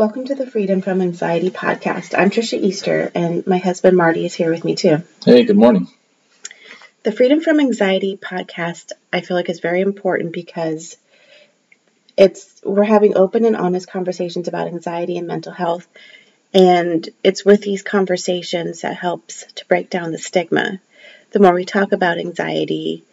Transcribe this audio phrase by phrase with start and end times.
[0.00, 2.18] Welcome to the Freedom from Anxiety podcast.
[2.18, 5.02] I'm Tricia Easter, and my husband Marty is here with me too.
[5.26, 5.88] Hey, good morning.
[7.02, 10.96] The Freedom from Anxiety podcast, I feel like, is very important because
[12.16, 15.86] it's we're having open and honest conversations about anxiety and mental health,
[16.54, 20.80] and it's with these conversations that helps to break down the stigma.
[21.32, 23.04] The more we talk about anxiety,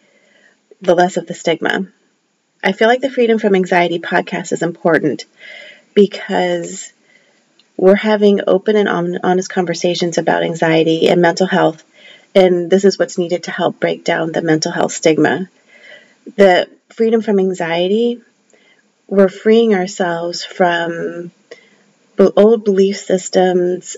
[0.80, 1.86] the less of the stigma.
[2.64, 5.26] I feel like the Freedom from Anxiety podcast is important
[5.98, 6.92] because
[7.76, 11.82] we're having open and honest conversations about anxiety and mental health,
[12.36, 15.48] and this is what's needed to help break down the mental health stigma.
[16.36, 18.22] The freedom from anxiety,
[19.08, 21.32] we're freeing ourselves from
[22.16, 23.96] old belief systems,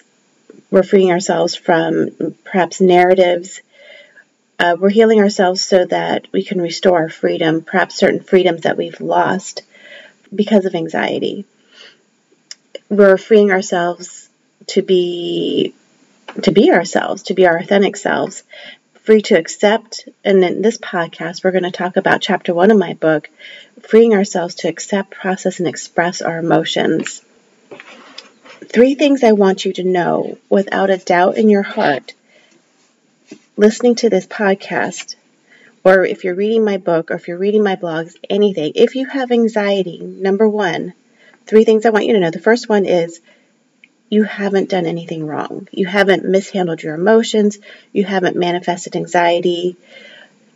[0.70, 3.60] we're freeing ourselves from perhaps narratives.
[4.58, 8.78] Uh, we're healing ourselves so that we can restore our freedom, perhaps certain freedoms that
[8.78, 9.64] we've lost
[10.34, 11.44] because of anxiety
[12.90, 14.28] we're freeing ourselves
[14.66, 15.74] to be
[16.42, 18.42] to be ourselves, to be our authentic selves,
[19.02, 20.08] free to accept.
[20.24, 23.30] And in this podcast, we're going to talk about chapter one of my book,
[23.82, 27.24] freeing ourselves to accept, process, and express our emotions.
[28.66, 32.14] Three things I want you to know without a doubt in your heart
[33.56, 35.16] listening to this podcast,
[35.84, 39.06] or if you're reading my book, or if you're reading my blogs, anything, if you
[39.06, 40.94] have anxiety, number one,
[41.50, 42.30] three things I want you to know.
[42.30, 43.20] The first one is
[44.08, 45.68] you haven't done anything wrong.
[45.72, 47.58] You haven't mishandled your emotions.
[47.92, 49.76] You haven't manifested anxiety.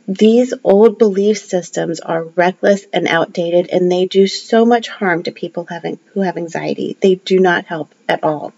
[0.06, 5.32] These old belief systems are reckless and outdated, and they do so much harm to
[5.32, 6.96] people having who have anxiety.
[7.00, 8.52] They do not help at all.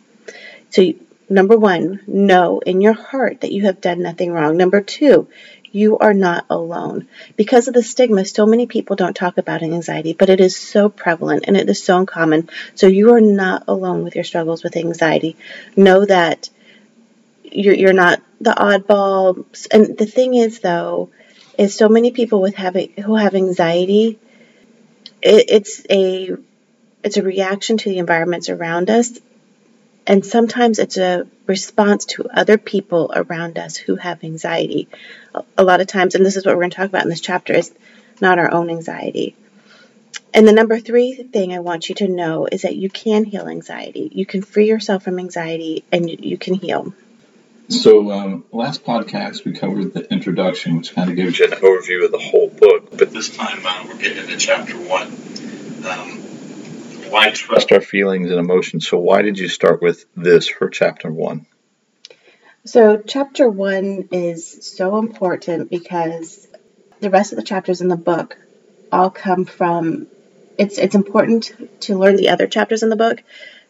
[0.70, 0.92] So,
[1.30, 4.56] number one, know in your heart that you have done nothing wrong.
[4.56, 5.28] Number two,
[5.76, 7.06] you are not alone.
[7.36, 10.88] Because of the stigma, so many people don't talk about anxiety, but it is so
[10.88, 12.48] prevalent and it is so common.
[12.74, 15.36] So you are not alone with your struggles with anxiety.
[15.76, 16.48] Know that
[17.44, 19.44] you're, you're not the oddball.
[19.70, 21.10] And the thing is, though,
[21.58, 24.18] is so many people with having who have anxiety,
[25.22, 26.36] it, it's a
[27.02, 29.18] it's a reaction to the environments around us
[30.06, 34.88] and sometimes it's a response to other people around us who have anxiety.
[35.58, 37.20] A lot of times, and this is what we're going to talk about in this
[37.20, 37.72] chapter, is
[38.20, 39.34] not our own anxiety.
[40.32, 43.48] And the number three thing I want you to know is that you can heal
[43.48, 44.10] anxiety.
[44.12, 46.94] You can free yourself from anxiety and you, can heal.
[47.68, 52.04] So, um, last podcast we covered the introduction, which kind of gives you an overview
[52.04, 52.96] of the whole book.
[52.96, 55.08] But this time uh, we're getting into chapter one.
[55.88, 56.25] Um,
[57.10, 58.88] why trust our feelings and emotions?
[58.88, 61.46] So, why did you start with this for chapter one?
[62.64, 66.46] So, chapter one is so important because
[67.00, 68.36] the rest of the chapters in the book
[68.90, 70.08] all come from.
[70.58, 71.52] It's it's important
[71.82, 73.22] to learn the other chapters in the book,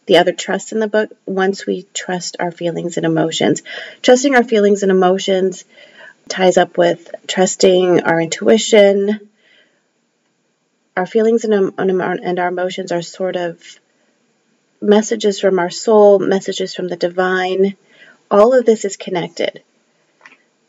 [0.05, 1.11] the other trust in the book.
[1.25, 3.61] Once we trust our feelings and emotions,
[4.01, 5.65] trusting our feelings and emotions
[6.29, 9.29] ties up with trusting our intuition,
[10.97, 13.79] our feelings and, um, and our emotions are sort of
[14.81, 17.75] messages from our soul, messages from the divine.
[18.31, 19.61] All of this is connected.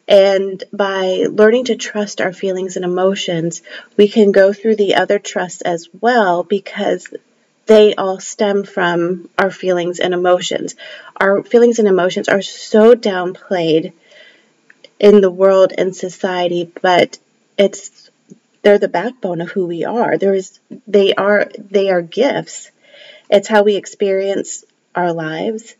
[0.06, 3.62] And by learning to trust our feelings and emotions,
[3.96, 7.08] we can go through the other trusts as well because
[7.64, 10.76] they all stem from our feelings and emotions.
[11.16, 13.92] Our feelings and emotions are so downplayed
[15.00, 17.18] in the world and society, but
[17.56, 18.10] it's
[18.62, 20.18] they're the backbone of who we are.
[20.18, 22.70] There is they are they are gifts.
[23.30, 24.64] It's how we experience
[24.94, 25.74] our lives.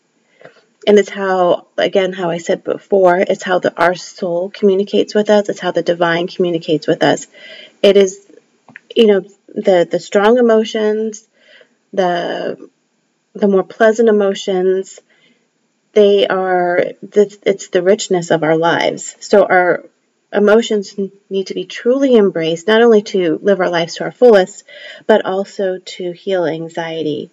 [0.87, 5.29] And it's how again how I said before, it's how the our soul communicates with
[5.29, 7.27] us, it's how the divine communicates with us.
[7.83, 8.27] It is
[8.95, 11.27] you know the the strong emotions,
[11.93, 12.71] the
[13.35, 15.01] the more pleasant emotions,
[15.93, 19.17] they are it's the richness of our lives.
[19.21, 19.85] So our
[20.33, 20.95] emotions
[21.31, 24.65] need to be truly embraced, not only to live our lives to our fullest,
[25.07, 27.31] but also to heal anxiety.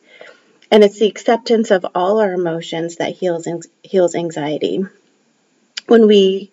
[0.71, 3.47] And it's the acceptance of all our emotions that heals
[3.83, 4.85] heals anxiety.
[5.87, 6.51] When we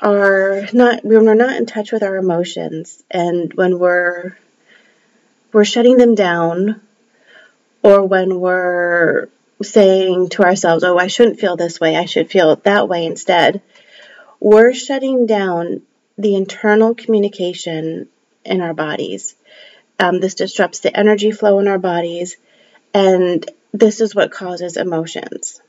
[0.00, 4.36] are not when we're not in touch with our emotions and when we're
[5.52, 6.80] we're shutting them down
[7.82, 9.28] or when we're
[9.62, 11.96] saying to ourselves, "Oh, I shouldn't feel this way.
[11.96, 13.62] I should feel that way instead."
[14.44, 15.80] we're shutting down
[16.16, 18.08] the internal communication
[18.44, 19.34] in our bodies.
[19.98, 22.36] Um, this disrupts the energy flow in our bodies,
[22.92, 25.60] and this is what causes emotions.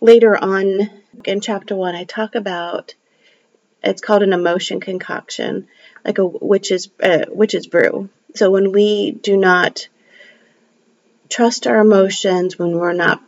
[0.00, 0.90] Later on
[1.24, 2.94] in chapter one, I talk about
[3.82, 5.68] it's called an emotion concoction,
[6.04, 8.08] like a witch's uh, witch's brew.
[8.34, 9.88] So when we do not
[11.28, 13.22] trust our emotions, when we're not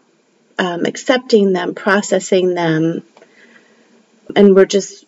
[0.58, 3.02] um, accepting them, processing them,
[4.34, 5.05] and we're just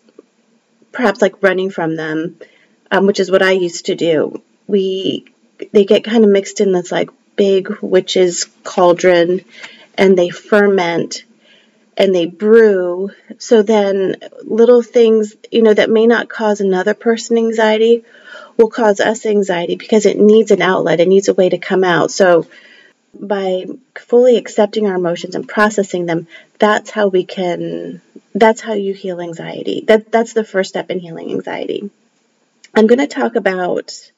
[0.91, 2.37] perhaps like running from them,
[2.91, 4.41] um, which is what I used to do.
[4.67, 5.25] We
[5.73, 9.41] they get kind of mixed in this like big witch's cauldron,
[9.97, 11.23] and they ferment
[11.97, 13.11] and they brew.
[13.37, 18.05] So then little things, you know, that may not cause another person anxiety
[18.57, 20.99] will cause us anxiety because it needs an outlet.
[20.99, 22.11] It needs a way to come out.
[22.11, 22.47] So
[23.13, 23.65] by
[23.95, 26.27] fully accepting our emotions and processing them,
[26.57, 28.01] that's how we can
[28.33, 29.83] that's how you heal anxiety.
[29.87, 31.89] That that's the first step in healing anxiety.
[32.75, 34.11] I'm going to talk about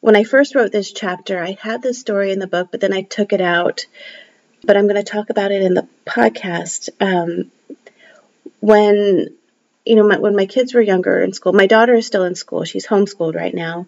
[0.00, 2.92] when I first wrote this chapter, I had this story in the book, but then
[2.92, 3.86] I took it out.
[4.64, 6.88] But I'm going to talk about it in the podcast.
[7.00, 7.50] Um,
[8.60, 9.34] when
[9.84, 12.34] you know, my, when my kids were younger in school, my daughter is still in
[12.34, 12.64] school.
[12.64, 13.86] She's homeschooled right now.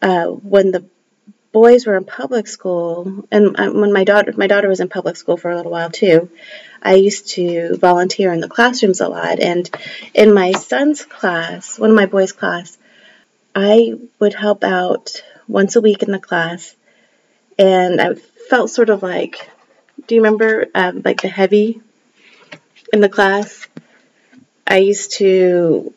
[0.00, 0.84] Uh, when the
[1.52, 5.36] boys were in public school, and when my daughter my daughter was in public school
[5.36, 6.30] for a little while too,
[6.82, 9.40] I used to volunteer in the classrooms a lot.
[9.40, 9.68] And
[10.14, 12.76] in my son's class, one of my boys' class,
[13.54, 16.74] I would help out once a week in the class,
[17.58, 19.50] and I felt sort of like,
[20.06, 21.80] do you remember um, like the heavy
[22.92, 23.66] in the class?
[24.66, 25.94] I used to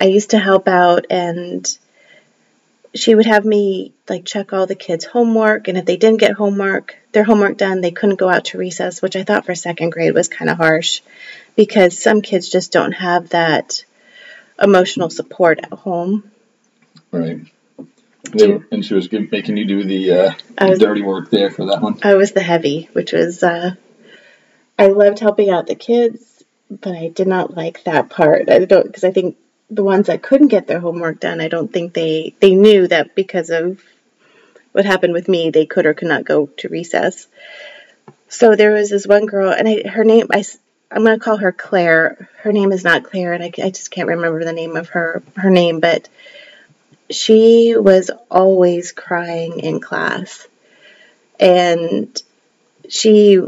[0.00, 1.66] I used to help out and
[2.94, 6.32] she would have me like check all the kids' homework, and if they didn't get
[6.32, 9.90] homework, their homework done, they couldn't go out to recess, which I thought for second
[9.90, 11.00] grade was kind of harsh
[11.56, 13.84] because some kids just don't have that
[14.60, 16.30] emotional support at home.
[17.10, 17.40] Right.
[18.32, 21.98] And she was making you do the, uh, was, dirty work there for that one.
[22.02, 23.74] I was the heavy, which was uh,
[24.78, 28.50] I loved helping out the kids, but I did not like that part.
[28.50, 29.36] I don't because I think
[29.70, 33.14] the ones that couldn't get their homework done, I don't think they they knew that
[33.14, 33.80] because of
[34.72, 37.26] what happened with me, they could or could not go to recess.
[38.28, 40.44] So there was this one girl, and I, her name I
[40.90, 42.28] I'm gonna call her Claire.
[42.38, 45.22] Her name is not Claire, and I, I just can't remember the name of her
[45.36, 46.08] her name, but
[47.10, 50.46] she was always crying in class,
[51.38, 52.20] and
[52.88, 53.40] she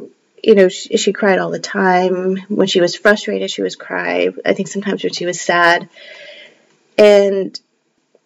[0.43, 2.37] you know, she, she, cried all the time.
[2.49, 4.31] When she was frustrated, she was cry.
[4.45, 5.89] I think sometimes when she was sad.
[6.99, 7.59] And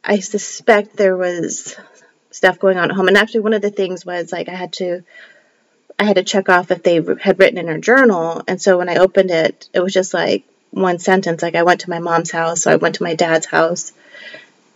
[0.03, 1.77] I suspect there was
[2.31, 3.09] stuff going on at home.
[3.09, 5.03] And actually, one of the things was like I had to,
[5.99, 8.43] I had to check off if they had written in her journal.
[8.49, 11.43] And so when I opened it, it was just like one sentence.
[11.43, 13.93] Like I went to my mom's house, so I went to my dad's house,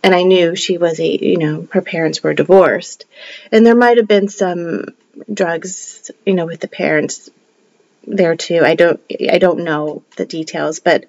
[0.02, 3.04] and I knew she was a, you know, her parents were divorced,
[3.52, 4.86] and there might have been some
[5.32, 7.30] drugs, you know, with the parents
[8.06, 8.62] there too.
[8.64, 11.06] I don't I don't know the details, but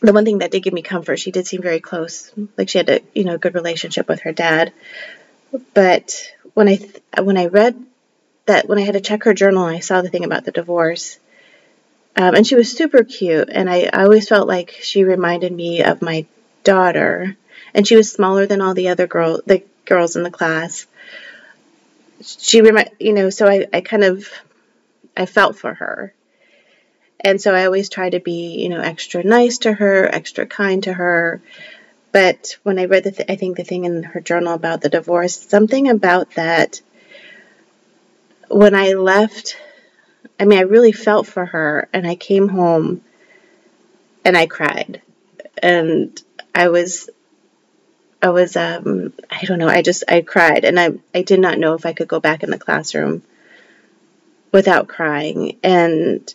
[0.00, 2.32] the one thing that did give me comfort, she did seem very close.
[2.56, 4.72] Like she had a, you know, good relationship with her dad.
[5.74, 6.78] But when I
[7.20, 7.84] when I read
[8.46, 11.18] that when I had to check her journal, I saw the thing about the divorce.
[12.16, 15.84] Um, and she was super cute, and I, I always felt like she reminded me
[15.84, 16.26] of my
[16.64, 17.36] daughter.
[17.74, 20.86] And she was smaller than all the other girl the girls in the class
[22.20, 22.58] she
[22.98, 24.28] you know so I, I kind of
[25.16, 26.14] i felt for her.
[27.20, 30.82] And so i always try to be you know extra nice to her extra kind
[30.84, 31.40] to her.
[32.12, 34.88] But when i read the th- i think the thing in her journal about the
[34.88, 36.80] divorce something about that
[38.48, 39.56] when i left
[40.40, 43.02] i mean i really felt for her and i came home
[44.24, 45.02] and i cried.
[45.62, 46.20] And
[46.54, 47.10] i was
[48.20, 51.58] I was um I don't know, I just I cried and I I did not
[51.58, 53.22] know if I could go back in the classroom
[54.52, 56.34] without crying and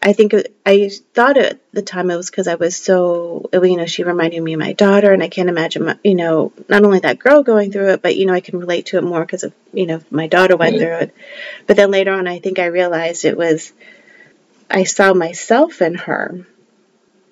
[0.00, 0.32] I think
[0.64, 4.40] I thought at the time it was because I was so, you know, she reminded
[4.40, 7.42] me of my daughter, and I can't imagine, my, you know, not only that girl
[7.42, 9.86] going through it, but, you know, I can relate to it more because of, you
[9.86, 10.80] know, my daughter went yeah.
[10.80, 11.14] through it.
[11.66, 13.72] But then later on, I think I realized it was,
[14.70, 16.46] I saw myself in her.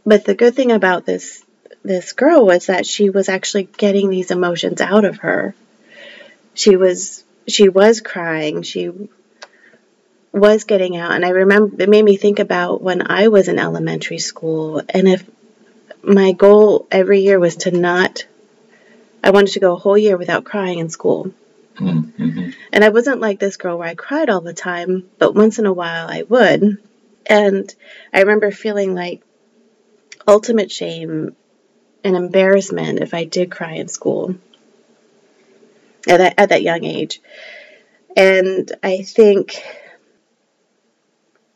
[0.04, 1.44] But the good thing about this
[1.86, 5.54] this girl was that she was actually getting these emotions out of her.
[6.54, 8.62] She was she was crying.
[8.62, 8.90] She
[10.32, 13.58] was getting out and I remember it made me think about when I was in
[13.58, 15.24] elementary school and if
[16.02, 18.26] my goal every year was to not
[19.24, 21.32] I wanted to go a whole year without crying in school.
[21.78, 22.50] Mm-hmm.
[22.72, 25.66] And I wasn't like this girl where I cried all the time, but once in
[25.66, 26.78] a while I would.
[27.26, 27.74] And
[28.12, 29.22] I remember feeling like
[30.28, 31.34] ultimate shame
[32.06, 34.36] an embarrassment if I did cry in school
[36.06, 37.20] at that, at that young age.
[38.16, 39.60] And I think,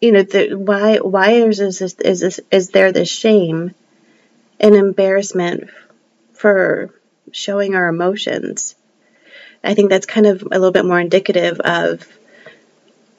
[0.01, 3.75] you know, the, why why is this is this is there this shame
[4.59, 5.71] and embarrassment
[6.35, 6.91] for
[7.31, 8.75] showing our emotions?
[9.63, 12.07] I think that's kind of a little bit more indicative of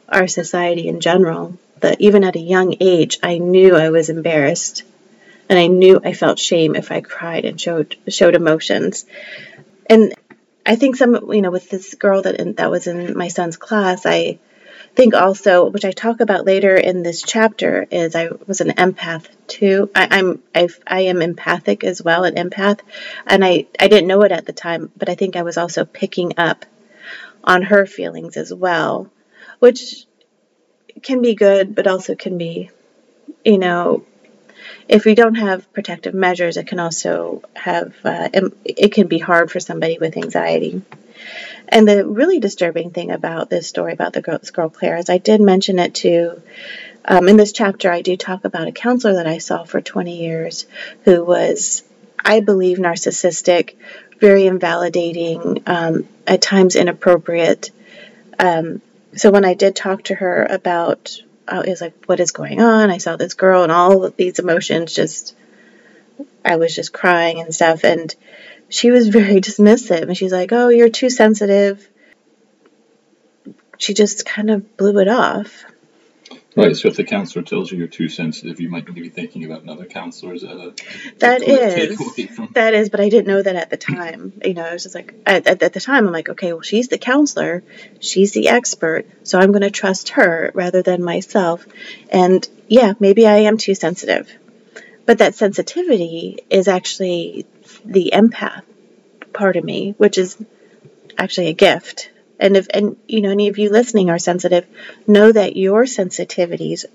[0.09, 1.57] our society in general.
[1.79, 4.83] That even at a young age, I knew I was embarrassed,
[5.51, 9.05] and I knew I felt shame if I cried and showed showed emotions.
[9.85, 10.13] And
[10.65, 14.05] I think some, you know, with this girl that that was in my son's class,
[14.05, 14.39] I
[14.95, 19.27] think also, which I talk about later in this chapter, is I was an empath
[19.47, 19.89] too.
[19.93, 22.79] I, am I, I am empathic as well, an empath,
[23.27, 25.83] and I I didn't know it at the time, but I think I was also
[25.83, 26.65] picking up
[27.43, 29.11] on her feelings as well,
[29.59, 30.05] which
[31.03, 32.69] can be good, but also can be,
[33.43, 34.05] you know,
[34.91, 38.27] if we don't have protective measures, it can also have uh,
[38.65, 40.81] it can be hard for somebody with anxiety.
[41.69, 45.09] And the really disturbing thing about this story about the girl, this girl Claire is
[45.09, 46.41] I did mention it to
[47.05, 47.89] um, in this chapter.
[47.89, 50.65] I do talk about a counselor that I saw for 20 years
[51.05, 51.83] who was,
[52.19, 53.75] I believe, narcissistic,
[54.19, 57.71] very invalidating, um, at times inappropriate.
[58.37, 58.81] Um,
[59.15, 61.17] so when I did talk to her about,
[61.51, 62.89] I was like, what is going on?
[62.89, 65.35] I saw this girl and all of these emotions just,
[66.45, 67.83] I was just crying and stuff.
[67.83, 68.13] And
[68.69, 71.87] she was very dismissive and she's like, Oh, you're too sensitive.
[73.77, 75.65] She just kind of blew it off.
[76.53, 76.75] Right.
[76.75, 79.85] So if the counselor tells you you're too sensitive, you might be thinking about another
[79.85, 80.33] counselor.
[80.33, 80.73] Is that a,
[81.19, 81.97] that is
[82.53, 84.33] that is, but I didn't know that at the time.
[84.43, 86.61] You know, I was just like at, at, at the time, I'm like, okay, well,
[86.61, 87.63] she's the counselor,
[88.01, 91.65] she's the expert, so I'm going to trust her rather than myself.
[92.09, 94.29] And yeah, maybe I am too sensitive,
[95.05, 97.45] but that sensitivity is actually
[97.85, 98.63] the empath
[99.31, 100.37] part of me, which is
[101.17, 102.09] actually a gift.
[102.41, 104.65] And if and you know any of you listening are sensitive,
[105.07, 106.85] know that your sensitivities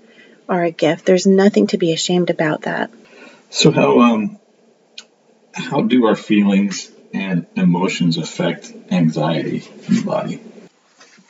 [0.49, 1.05] are a gift.
[1.05, 2.91] There's nothing to be ashamed about that.
[3.49, 4.37] So how um
[5.53, 10.41] how do our feelings and emotions affect anxiety in the body?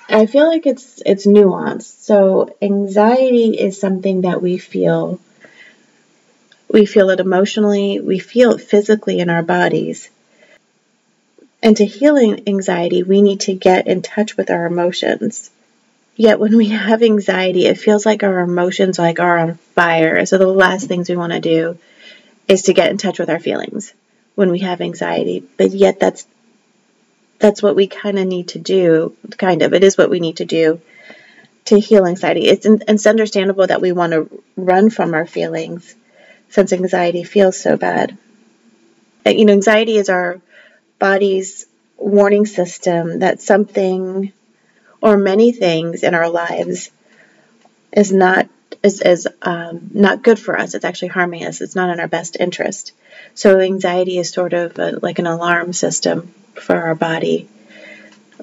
[0.10, 2.02] I feel like it's it's nuanced.
[2.02, 5.20] So anxiety is something that we feel
[6.70, 10.10] we feel it emotionally, we feel it physically in our bodies.
[11.62, 15.50] And to healing anxiety, we need to get in touch with our emotions.
[16.16, 20.26] Yet when we have anxiety, it feels like our emotions like are on fire.
[20.26, 21.78] So the last things we want to do
[22.48, 23.94] is to get in touch with our feelings
[24.36, 25.44] when we have anxiety.
[25.58, 26.26] But yet that's
[27.40, 29.16] that's what we kind of need to do.
[29.38, 30.82] Kind of, it is what we need to do
[31.66, 32.48] to heal anxiety.
[32.48, 35.96] It's it's understandable that we want to run from our feelings
[36.50, 38.18] since anxiety feels so bad.
[39.26, 40.40] You know, anxiety is our
[41.00, 41.66] body's
[41.98, 44.32] warning system that something
[45.02, 46.92] or many things in our lives
[47.92, 48.48] is not
[48.84, 50.76] is, is um, not good for us.
[50.76, 51.62] It's actually harming us.
[51.62, 52.94] It's not in our best interest.
[53.34, 57.50] So anxiety is sort of a, like an alarm system for our body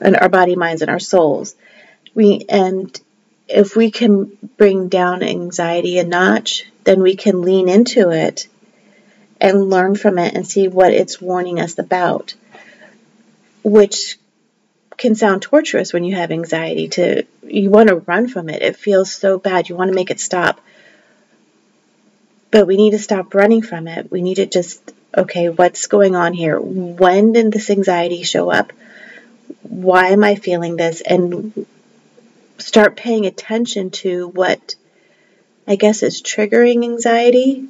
[0.01, 1.55] and our body, minds, and our souls.
[2.15, 2.99] We and
[3.49, 8.49] if we can bring down anxiety a notch, then we can lean into it
[9.41, 12.35] and learn from it and see what it's warning us about,
[13.65, 14.19] which
[14.97, 18.63] can sound torturous when you have anxiety to you want to run from it.
[18.63, 19.69] It feels so bad.
[19.69, 20.61] You want to make it stop.
[22.51, 24.11] But we need to stop running from it.
[24.13, 26.61] We need to just okay, what's going on here?
[26.61, 28.73] When did this anxiety show up?
[29.63, 31.01] Why am I feeling this?
[31.01, 31.67] And
[32.59, 34.75] start paying attention to what
[35.67, 37.69] I guess is triggering anxiety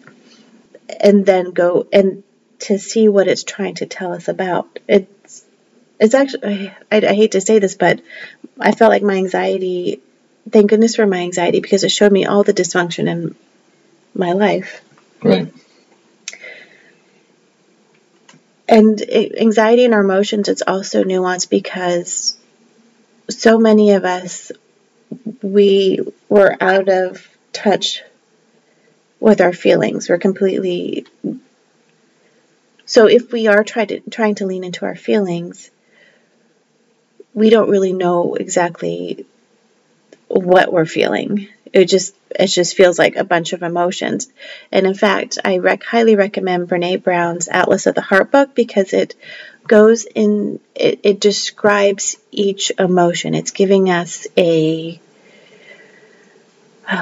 [1.01, 2.23] and then go and
[2.61, 4.79] to see what it's trying to tell us about.
[4.89, 5.14] It's
[6.01, 8.01] it's actually I, I, hate to say this, but
[8.59, 10.01] I felt like my anxiety.
[10.51, 13.35] Thank goodness for my anxiety because it showed me all the dysfunction in
[14.15, 14.83] my life.
[15.23, 15.53] Right.
[18.69, 22.37] And it, anxiety and our emotions, it's also nuanced because
[23.31, 24.53] so many of us
[25.43, 28.03] we were out of touch
[29.21, 30.09] with our feelings.
[30.09, 31.07] We're completely.
[32.87, 35.71] So if we are trying to trying to lean into our feelings,
[37.35, 39.27] we don't really know exactly
[40.29, 41.49] what we're feeling.
[41.73, 44.29] It just it just feels like a bunch of emotions.
[44.71, 48.93] And in fact, I rec- highly recommend Brene Brown's Atlas of the Heart book because
[48.93, 49.15] it
[49.67, 53.35] goes in it, it describes each emotion.
[53.35, 55.01] It's giving us a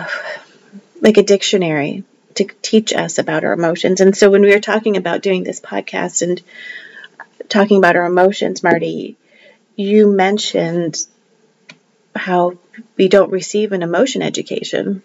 [1.00, 4.00] like a dictionary to teach us about our emotions.
[4.00, 6.40] And so when we were talking about doing this podcast and
[7.48, 9.16] talking about our emotions, Marty,
[9.76, 10.98] you mentioned
[12.14, 12.58] how
[12.96, 15.02] we don't receive an emotion education.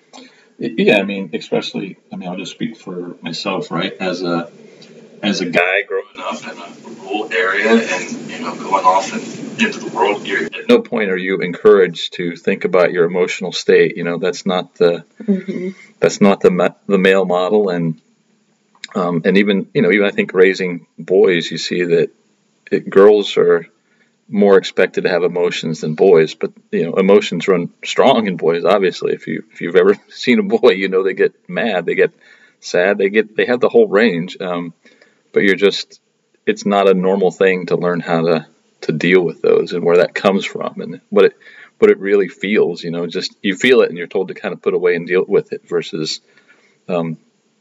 [0.59, 3.93] Yeah, I mean, especially, I mean, I'll just speak for myself, right?
[3.99, 4.51] As a
[5.21, 9.21] as a guy growing up in a rural area and you know going off and
[9.61, 13.51] into the world, you're, at no point are you encouraged to think about your emotional
[13.51, 13.97] state.
[13.97, 15.69] You know that's not the mm-hmm.
[15.99, 17.99] that's not the the male model, and
[18.95, 22.11] um, and even you know even I think raising boys, you see that
[22.71, 23.67] it, girls are
[24.29, 28.65] more expected to have emotions than boys, but you know emotions run strong in boys.
[28.65, 31.95] Obviously, if you if you've ever seen a boy, you know they get mad, they
[31.95, 32.13] get
[32.59, 34.37] sad, they get they have the whole range.
[34.39, 34.73] Um,
[35.33, 36.01] but you're just
[36.45, 38.47] it's not a normal thing to learn how to
[38.81, 41.37] to deal with those and where that comes from and what it
[41.79, 42.83] what it really feels.
[42.83, 45.07] You know, just you feel it and you're told to kind of put away and
[45.07, 46.21] deal with it versus
[46.87, 47.17] um,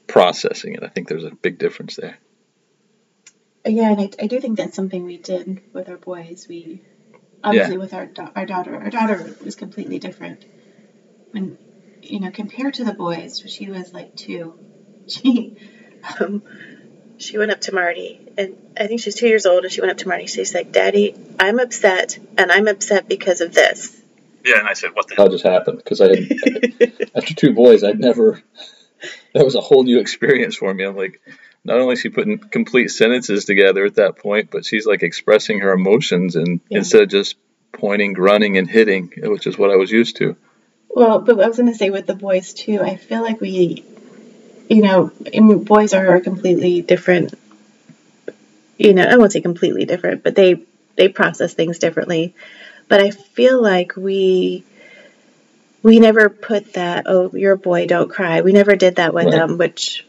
[0.07, 0.83] processing it.
[0.83, 2.19] I think there's a big difference there.
[3.67, 6.47] Yeah, and I, I do think that's something we did with our boys.
[6.49, 6.83] We
[7.43, 7.81] obviously yeah.
[7.81, 10.45] with our our daughter, our daughter was completely different.
[11.33, 11.59] When
[12.03, 14.59] you know, compared to the boys, she was like two.
[15.09, 15.57] She,
[16.19, 16.43] um,
[17.17, 19.93] she went up to Marty, and I think she's two years old, and she went
[19.93, 20.27] up to Marty.
[20.27, 23.97] She's like, "Daddy, I'm upset, and I'm upset because of this."
[24.45, 27.85] Yeah, and I said, "What the hell just happened?" Because I, had, after two boys,
[27.85, 28.43] I'd never.
[29.35, 30.83] That was a whole new experience for me.
[30.83, 31.21] I'm like,
[31.67, 35.61] not only is she putting complete sentences together at that point, but she's like expressing
[35.61, 36.79] her emotions and yeah.
[36.79, 37.37] instead of just
[37.73, 40.37] pointing, grunting, and hitting, which is what I was used to.
[40.89, 43.85] Well, but I was going to say with the boys too, I feel like we,
[44.71, 45.11] you know,
[45.59, 47.35] boys are completely different.
[48.79, 50.63] You know, I won't say completely different, but they
[50.97, 52.35] they process things differently.
[52.89, 54.65] But I feel like we
[55.83, 57.05] we never put that.
[57.07, 58.41] Oh, you're a boy, don't cry.
[58.41, 59.35] We never did that with right.
[59.35, 60.07] them, which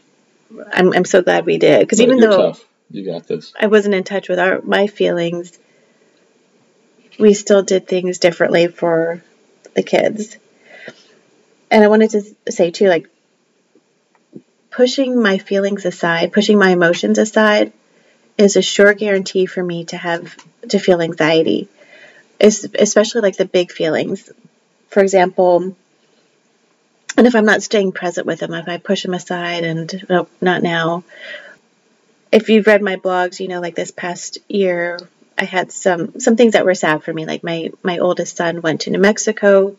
[0.72, 2.64] I'm, I'm so glad we did because even though tough.
[2.90, 5.58] you got this, I wasn't in touch with our my feelings.
[7.18, 9.22] We still did things differently for
[9.74, 10.36] the kids,
[11.70, 13.08] and I wanted to say too, like
[14.70, 17.72] pushing my feelings aside, pushing my emotions aside,
[18.36, 20.36] is a sure guarantee for me to have
[20.68, 21.68] to feel anxiety,
[22.38, 24.30] it's, especially like the big feelings.
[24.88, 25.76] For example,
[27.18, 30.30] and if I'm not staying present with them, if I push them aside and nope,
[30.40, 31.02] not now.
[32.30, 35.00] If you've read my blogs, you know, like this past year,
[35.36, 37.26] I had some some things that were sad for me.
[37.26, 39.76] Like my my oldest son went to New Mexico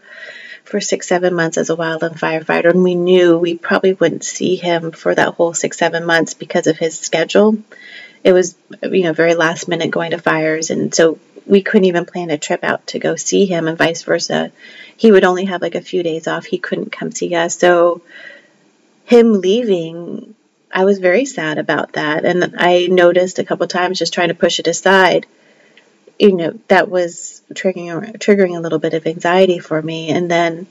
[0.66, 4.58] for six seven months as a wildland firefighter, and we knew we probably wouldn't see
[4.58, 7.58] him for that whole six seven months because of his schedule.
[8.22, 12.06] It was you know very last minute going to fires, and so we couldn't even
[12.06, 14.52] plan a trip out to go see him and vice versa.
[14.96, 16.46] He would only have like a few days off.
[16.46, 17.58] He couldn't come see us.
[17.58, 18.04] So
[19.06, 20.36] him leaving,
[20.72, 22.24] I was very sad about that.
[22.24, 25.26] And I noticed a couple times just trying to push it aside,
[26.20, 30.10] you know, that was triggering triggering a little bit of anxiety for me.
[30.10, 30.68] And then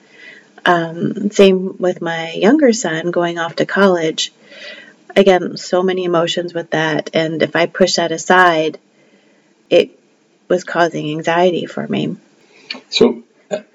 [0.65, 4.33] um, same with my younger son going off to college.
[5.17, 7.11] Again, so many emotions with that.
[7.15, 8.79] And if I push that aside,
[9.69, 9.98] it
[10.49, 12.17] was causing anxiety for me.
[12.91, 13.23] So,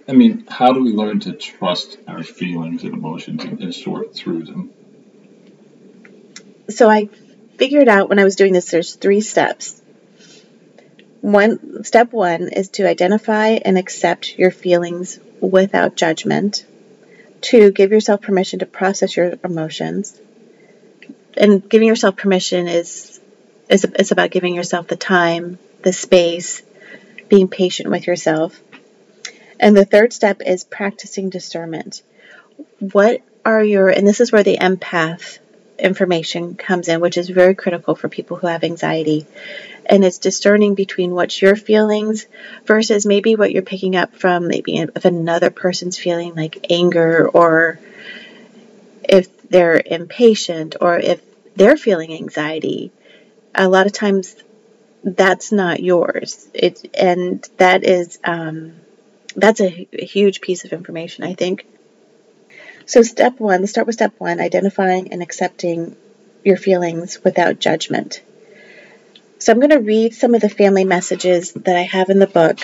[0.08, 4.16] I mean, how do we learn to trust our feelings and emotions and, and sort
[4.16, 4.72] through them?
[6.70, 7.10] So, I
[7.58, 9.82] figured out when I was doing this, there's three steps.
[11.22, 16.66] One step one is to identify and accept your feelings without judgment.
[17.40, 20.20] Two, give yourself permission to process your emotions.
[21.36, 23.20] And giving yourself permission is
[23.70, 26.62] is it's about giving yourself the time the space,
[27.30, 28.60] being patient with yourself.
[29.60, 32.02] And the third step is practicing discernment.
[32.80, 35.40] What are your, and this is where the empath
[35.80, 39.26] information comes in, which is very critical for people who have anxiety.
[39.86, 42.26] And it's discerning between what's your feelings
[42.66, 47.80] versus maybe what you're picking up from maybe if another person's feeling like anger or
[49.04, 51.22] if they're impatient or if
[51.56, 52.92] they're feeling anxiety.
[53.54, 54.36] A lot of times
[55.04, 56.48] that's not yours.
[56.54, 58.74] It and that is um,
[59.36, 61.66] that's a, a huge piece of information, I think.
[62.86, 65.96] So step one, let's start with step one: identifying and accepting
[66.44, 68.22] your feelings without judgment.
[69.40, 72.28] So I'm going to read some of the family messages that I have in the
[72.28, 72.60] book,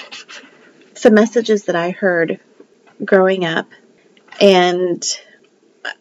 [0.95, 2.39] some messages that I heard
[3.03, 3.67] growing up,
[4.39, 5.03] and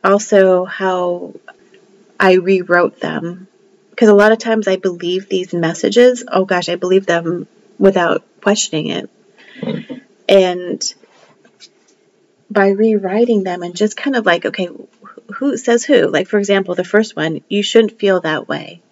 [0.04, 1.34] also how
[2.18, 3.48] I rewrote them
[3.98, 6.22] because a lot of times I believe these messages.
[6.30, 7.48] Oh gosh, I believe them
[7.80, 9.10] without questioning it.
[10.28, 10.80] And
[12.48, 14.68] by rewriting them and just kind of like, okay,
[15.34, 16.06] who says who?
[16.06, 18.82] Like, for example, the first one, you shouldn't feel that way.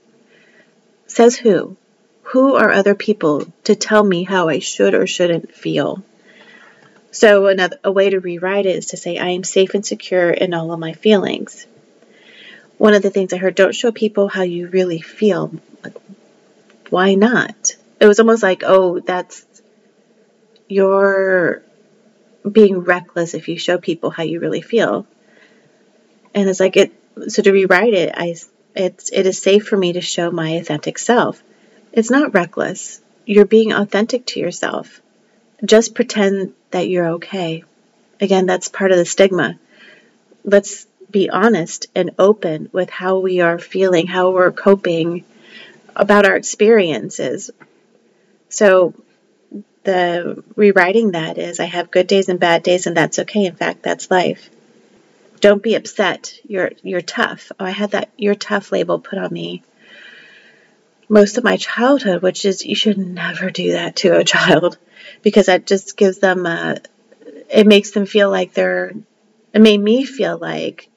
[1.06, 1.76] Says who?
[2.22, 6.02] Who are other people to tell me how I should or shouldn't feel?
[7.12, 10.30] So, another a way to rewrite it is to say, I am safe and secure
[10.30, 11.64] in all of my feelings.
[12.78, 15.52] One of the things I heard, don't show people how you really feel.
[15.82, 15.96] Like,
[16.90, 17.76] why not?
[18.00, 19.44] It was almost like, oh, that's
[20.68, 21.62] you're
[22.50, 25.06] being reckless if you show people how you really feel.
[26.34, 26.92] And it's like it
[27.28, 28.34] so to rewrite it, I
[28.74, 31.42] it's it is safe for me to show my authentic self.
[31.92, 33.00] It's not reckless.
[33.24, 35.00] You're being authentic to yourself.
[35.64, 37.64] Just pretend that you're okay.
[38.20, 39.58] Again, that's part of the stigma.
[40.44, 45.24] Let's be honest and open with how we are feeling, how we're coping
[45.94, 47.50] about our experiences.
[48.48, 48.94] So
[49.84, 53.46] the rewriting that is I have good days and bad days and that's okay.
[53.46, 54.50] In fact, that's life.
[55.40, 56.38] Don't be upset.
[56.46, 57.52] You're you're tough.
[57.60, 59.62] Oh, I had that you're tough label put on me
[61.08, 64.78] most of my childhood, which is you should never do that to a child
[65.22, 66.78] because that just gives them a
[67.50, 68.92] it makes them feel like they're
[69.52, 70.88] it made me feel like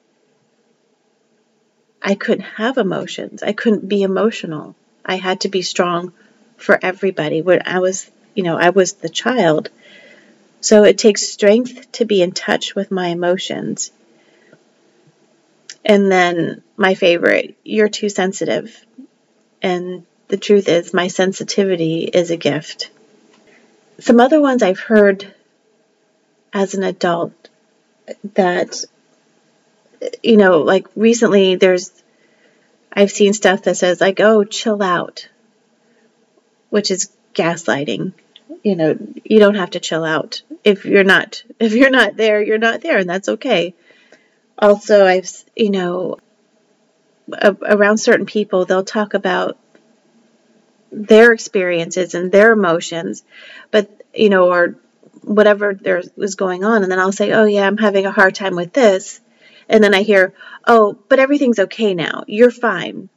[2.02, 3.42] I couldn't have emotions.
[3.42, 4.74] I couldn't be emotional.
[5.04, 6.12] I had to be strong
[6.56, 7.42] for everybody.
[7.42, 9.70] When I was, you know, I was the child.
[10.60, 13.90] So it takes strength to be in touch with my emotions.
[15.84, 18.84] And then my favorite, you're too sensitive.
[19.62, 22.90] And the truth is, my sensitivity is a gift.
[23.98, 25.32] Some other ones I've heard
[26.52, 27.32] as an adult
[28.34, 28.84] that,
[30.22, 31.90] you know, like recently there's,
[32.92, 35.28] I've seen stuff that says, like, oh, chill out,
[36.70, 38.12] which is gaslighting.
[38.62, 40.42] You know, you don't have to chill out.
[40.64, 43.74] If you're not, if you're not there, you're not there, and that's okay
[44.60, 46.18] also I've you know
[47.32, 49.56] a, around certain people they'll talk about
[50.92, 53.24] their experiences and their emotions,
[53.70, 54.76] but you know or
[55.22, 58.34] whatever there was going on, and then I'll say, oh yeah, I'm having a hard
[58.34, 59.20] time with this,
[59.70, 60.34] and then I hear,
[60.66, 63.08] oh, but everything's okay now, you're fine,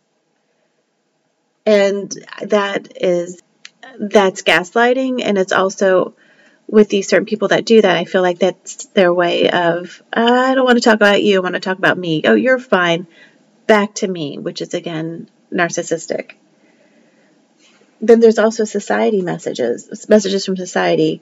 [1.65, 2.09] and
[2.41, 3.41] that is
[3.99, 6.15] that's gaslighting, and it's also
[6.67, 10.55] with these certain people that do that, I feel like that's their way of, I
[10.55, 12.21] don't want to talk about you, I want to talk about me.
[12.25, 13.05] Oh, you're fine.
[13.67, 16.31] Back to me, which is again narcissistic.
[18.01, 21.21] Then there's also society messages, messages from society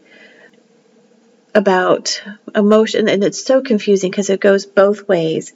[1.54, 2.24] about
[2.56, 5.54] emotion, and it's so confusing because it goes both ways.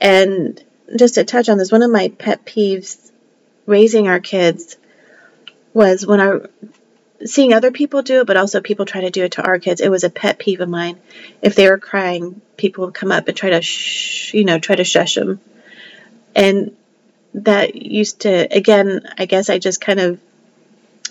[0.00, 0.62] And
[0.96, 3.10] just to touch on this, one of my pet peeves
[3.66, 4.76] raising our kids
[5.72, 6.40] was when I
[7.24, 9.80] seeing other people do it, but also people try to do it to our kids.
[9.80, 10.98] It was a pet peeve of mine.
[11.40, 14.84] If they were crying, people would come up and try to, you know, try to
[14.84, 15.40] shush them.
[16.34, 16.76] And
[17.34, 20.20] that used to, again, I guess I just kind of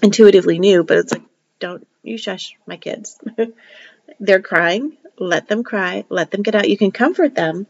[0.03, 1.23] intuitively knew, but it's like,
[1.59, 3.19] don't you shush my kids.
[4.21, 4.97] They're crying.
[5.17, 6.05] Let them cry.
[6.07, 6.69] Let them get out.
[6.69, 7.65] You can comfort them,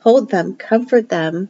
[0.00, 1.48] hold them, comfort them.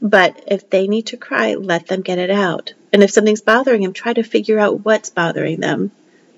[0.00, 2.72] But if they need to cry, let them get it out.
[2.92, 5.92] And if something's bothering them, try to figure out what's bothering them.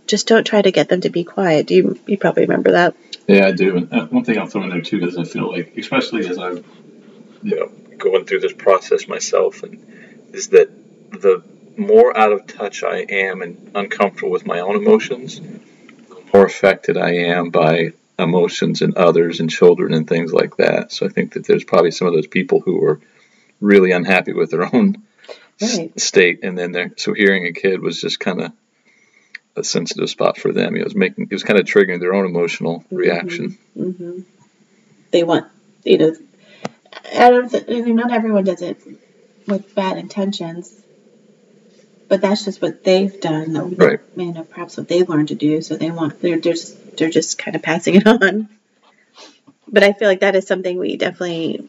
[0.07, 1.71] Just don't try to get them to be quiet.
[1.71, 2.95] You you probably remember that?
[3.27, 3.77] Yeah, I do.
[3.77, 6.37] And uh, one thing I'll throw in there too is I feel like, especially as
[6.37, 6.63] I'm,
[7.43, 10.69] you know, going through this process myself, and is that
[11.11, 11.43] the
[11.77, 15.41] more out of touch I am and uncomfortable with my own emotions,
[16.35, 20.93] more affected I am by emotions and others and children and things like that.
[20.93, 23.01] So I think that there's probably some of those people who are
[23.61, 25.03] really unhappy with their own
[25.63, 25.99] right.
[25.99, 26.93] state, and then there.
[26.97, 28.53] So hearing a kid was just kind of
[29.57, 30.77] a sensitive spot for them.
[30.77, 32.97] It was making it was kind of triggering their own emotional mm-hmm.
[32.97, 33.59] reaction.
[33.77, 34.21] Mm-hmm.
[35.13, 35.47] They want
[35.85, 36.17] you know.
[37.17, 37.49] I don't.
[37.49, 38.79] Th- I mean, not everyone does it
[39.47, 40.83] with bad intentions,
[42.15, 43.75] but that's just what they've done.
[43.75, 43.99] Right.
[44.17, 45.61] You know, perhaps what they've learned to do.
[45.63, 46.23] So they want.
[46.23, 46.97] They're just.
[46.97, 48.49] They're just kind of passing it on.
[49.67, 51.69] But I feel like that is something we definitely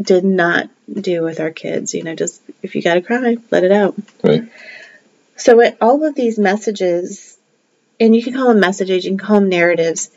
[0.00, 1.92] did not do with our kids.
[1.92, 3.94] You know, just if you got to cry, let it out.
[4.24, 4.44] Right.
[5.36, 7.36] So, all of these messages,
[8.00, 10.08] and you can call them messages, you can call them narratives,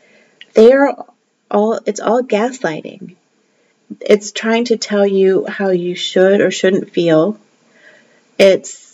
[0.54, 1.04] they are
[1.50, 3.16] all, it's all gaslighting.
[4.00, 7.38] It's trying to tell you how you should or shouldn't feel.
[8.38, 8.85] It's,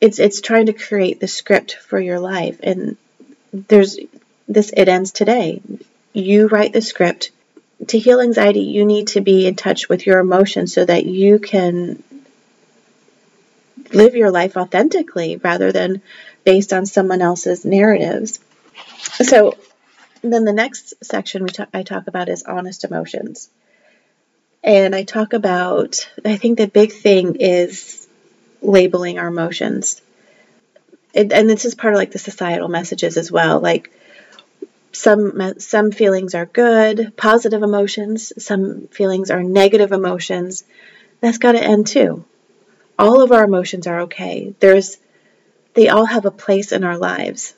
[0.00, 2.58] it's, it's trying to create the script for your life.
[2.62, 2.96] And
[3.52, 3.98] there's
[4.48, 5.60] this, it ends today.
[6.12, 7.30] You write the script
[7.88, 11.38] to heal anxiety, you need to be in touch with your emotions so that you
[11.38, 12.02] can
[13.92, 16.02] live your life authentically rather than
[16.44, 18.38] based on someone else's narratives.
[19.22, 19.56] So,
[20.22, 23.48] then the next section we talk, I talk about is honest emotions.
[24.62, 27.99] And I talk about, I think the big thing is
[28.62, 30.00] labeling our emotions.
[31.12, 33.60] It, and this is part of like the societal messages as well.
[33.60, 33.90] Like,
[34.92, 40.64] some some feelings are good, positive emotions, some feelings are negative emotions.
[41.20, 42.24] That's got to end too.
[42.98, 44.54] All of our emotions are okay.
[44.60, 44.98] There's
[45.74, 47.54] they all have a place in our lives.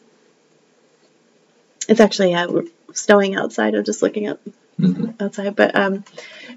[1.89, 2.63] It's actually uh,
[2.93, 3.75] snowing outside.
[3.75, 4.41] I'm just looking up
[4.79, 5.11] mm-hmm.
[5.19, 6.05] outside, but um,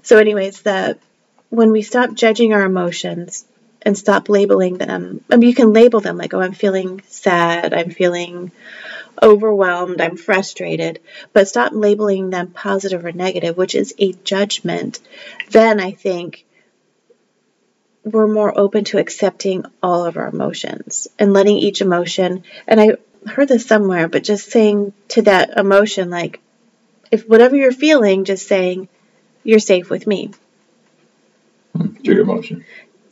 [0.02, 0.98] so anyways, the
[1.48, 3.44] when we stop judging our emotions
[3.86, 7.72] and stop labeling them, I mean, you can label them like, oh, I'm feeling sad,
[7.72, 8.50] I'm feeling
[9.22, 10.98] overwhelmed, I'm frustrated,
[11.32, 14.98] but stop labeling them positive or negative, which is a judgment,
[15.50, 16.44] then I think
[18.02, 22.96] we're more open to accepting all of our emotions and letting each emotion, and I
[23.24, 26.40] heard this somewhere, but just saying to that emotion, like,
[27.12, 28.88] if whatever you're feeling, just saying,
[29.44, 30.32] you're safe with me.
[32.02, 32.64] Your emotion.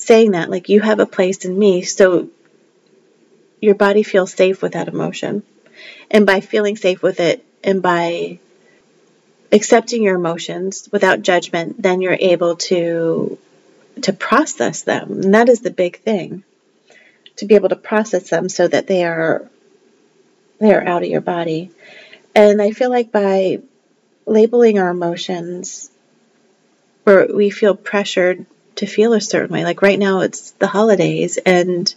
[0.05, 2.29] Saying that, like, you have a place in me, so
[3.59, 5.43] your body feels safe with that emotion.
[6.11, 8.39] And by feeling safe with it and by
[9.51, 13.39] accepting your emotions without judgment, then you're able to
[14.03, 15.23] to process them.
[15.23, 16.45] And that is the big thing.
[17.37, 19.49] To be able to process them so that they are
[20.59, 21.71] they are out of your body.
[22.35, 23.63] And I feel like by
[24.27, 25.91] labeling our emotions
[27.05, 28.45] where we feel pressured
[28.77, 29.65] to feel a certain way.
[29.65, 31.95] Like right now it's the holidays and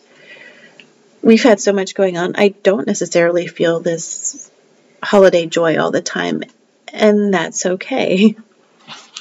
[1.22, 2.36] we've had so much going on.
[2.38, 4.50] I don't necessarily feel this
[5.04, 6.44] holiday joy all the time,
[6.94, 8.36] and that's okay.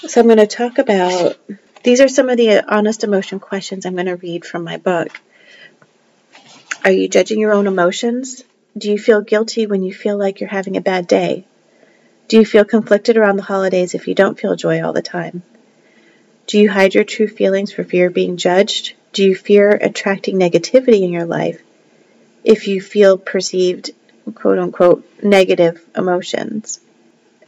[0.06, 1.36] So, I'm going to talk about
[1.82, 5.08] these are some of the honest emotion questions I'm going to read from my book.
[6.84, 8.44] Are you judging your own emotions?
[8.76, 11.46] Do you feel guilty when you feel like you're having a bad day?
[12.28, 15.42] Do you feel conflicted around the holidays if you don't feel joy all the time?
[16.46, 18.94] Do you hide your true feelings for fear of being judged?
[19.12, 21.60] Do you fear attracting negativity in your life
[22.46, 23.90] if you feel perceived,
[24.36, 26.78] quote unquote, negative emotions.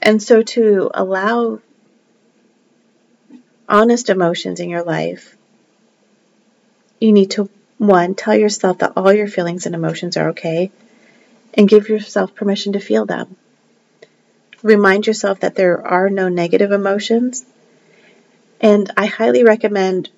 [0.02, 1.60] And so to allow
[3.68, 5.36] honest emotions in your life,
[6.98, 10.72] you need to, one, tell yourself that all your feelings and emotions are okay
[11.54, 13.36] and give yourself permission to feel them.
[14.62, 17.44] Remind yourself that there are no negative emotions.
[18.60, 20.10] And I highly recommend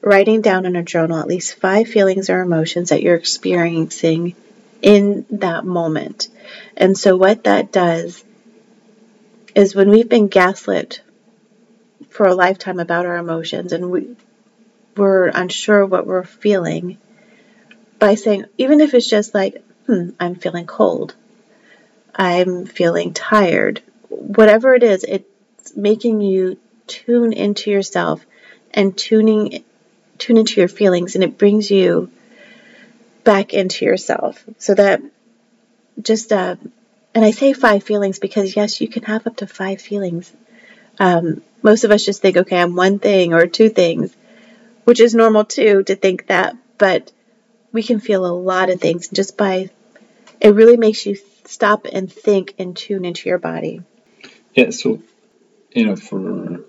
[0.00, 4.34] writing down in a journal at least five feelings or emotions that you're experiencing
[4.82, 6.28] in that moment.
[6.76, 8.24] And so, what that does
[9.54, 11.00] is when we've been gaslit
[12.10, 14.16] for a lifetime about our emotions and we,
[14.96, 16.98] we're unsure what we're feeling,
[17.98, 21.14] by saying, even if it's just like, hmm, I'm feeling cold,
[22.14, 28.24] I'm feeling tired, whatever it is, it's making you tune into yourself
[28.72, 29.64] and tuning
[30.18, 32.10] tune into your feelings and it brings you
[33.24, 34.44] back into yourself.
[34.58, 35.02] So that
[36.00, 36.56] just, uh,
[37.14, 40.32] and I say five feelings because yes, you can have up to five feelings.
[40.98, 44.14] Um, most of us just think, okay, I'm one thing or two things,
[44.84, 47.10] which is normal too to think that, but
[47.72, 49.70] we can feel a lot of things just by,
[50.40, 53.82] it really makes you stop and think and tune into your body.
[54.54, 55.02] Yeah, so,
[55.72, 56.64] you know, for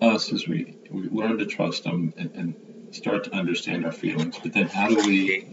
[0.00, 4.38] us as we, we learn to trust them and, and start to understand our feelings,
[4.42, 5.46] but then how do we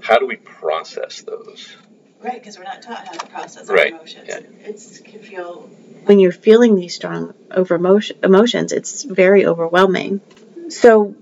[0.00, 1.76] how do we process those?
[2.20, 3.92] Right, because we're not taught how to process right.
[3.92, 4.28] our emotions.
[4.28, 4.40] Yeah.
[4.64, 5.68] It's can feel
[6.04, 10.20] when you're feeling these strong over emotion, emotions, it's very overwhelming.
[10.68, 11.14] So,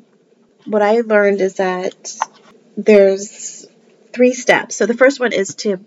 [0.64, 2.16] what I learned is that
[2.76, 3.66] there's
[4.12, 4.76] three steps.
[4.76, 5.84] So the first one is to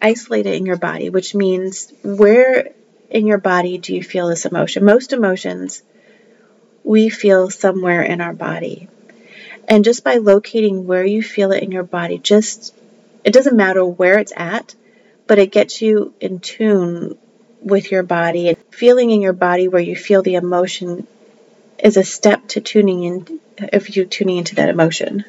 [0.00, 2.72] isolate it in your body, which means where
[3.14, 4.84] in your body do you feel this emotion?
[4.84, 5.82] Most emotions
[6.82, 8.88] we feel somewhere in our body.
[9.68, 12.74] And just by locating where you feel it in your body, just
[13.22, 14.74] it doesn't matter where it's at,
[15.26, 17.16] but it gets you in tune
[17.62, 21.06] with your body and feeling in your body where you feel the emotion
[21.78, 23.40] is a step to tuning in
[23.72, 25.24] if you tuning into that emotion.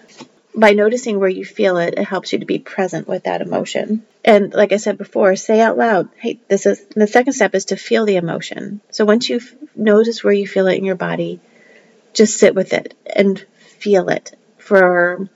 [0.56, 4.06] By noticing where you feel it, it helps you to be present with that emotion.
[4.24, 7.66] And like I said before, say out loud, hey, this is the second step is
[7.66, 8.80] to feel the emotion.
[8.90, 9.42] So once you
[9.76, 11.42] notice where you feel it in your body,
[12.14, 15.30] just sit with it and feel it for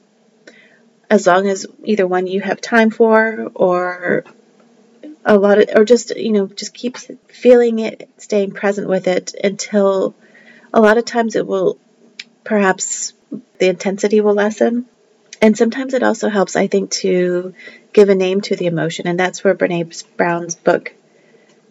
[1.10, 4.24] as long as either one you have time for or
[5.26, 9.34] a lot of or just you know just keep feeling it staying present with it
[9.44, 10.16] until
[10.74, 11.78] a lot of times it will
[12.44, 13.14] perhaps
[13.60, 14.86] the intensity will lessen
[15.42, 17.54] and sometimes it also helps i think to
[17.94, 20.94] give a name to the emotion and that's where brene brown's book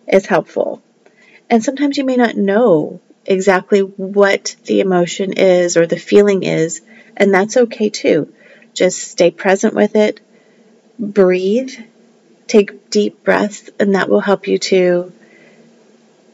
[0.07, 0.83] is helpful
[1.51, 6.81] and sometimes you may not know exactly what the emotion is or the feeling is
[7.17, 8.33] and that's okay too.
[8.75, 10.21] Just stay present with it,
[10.99, 11.73] breathe,
[12.47, 15.13] take deep breaths and that will help you to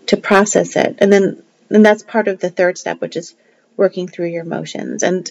[0.06, 0.96] to process it.
[0.98, 3.34] And then and that's part of the third step, which is
[3.76, 5.02] working through your emotions.
[5.02, 5.30] And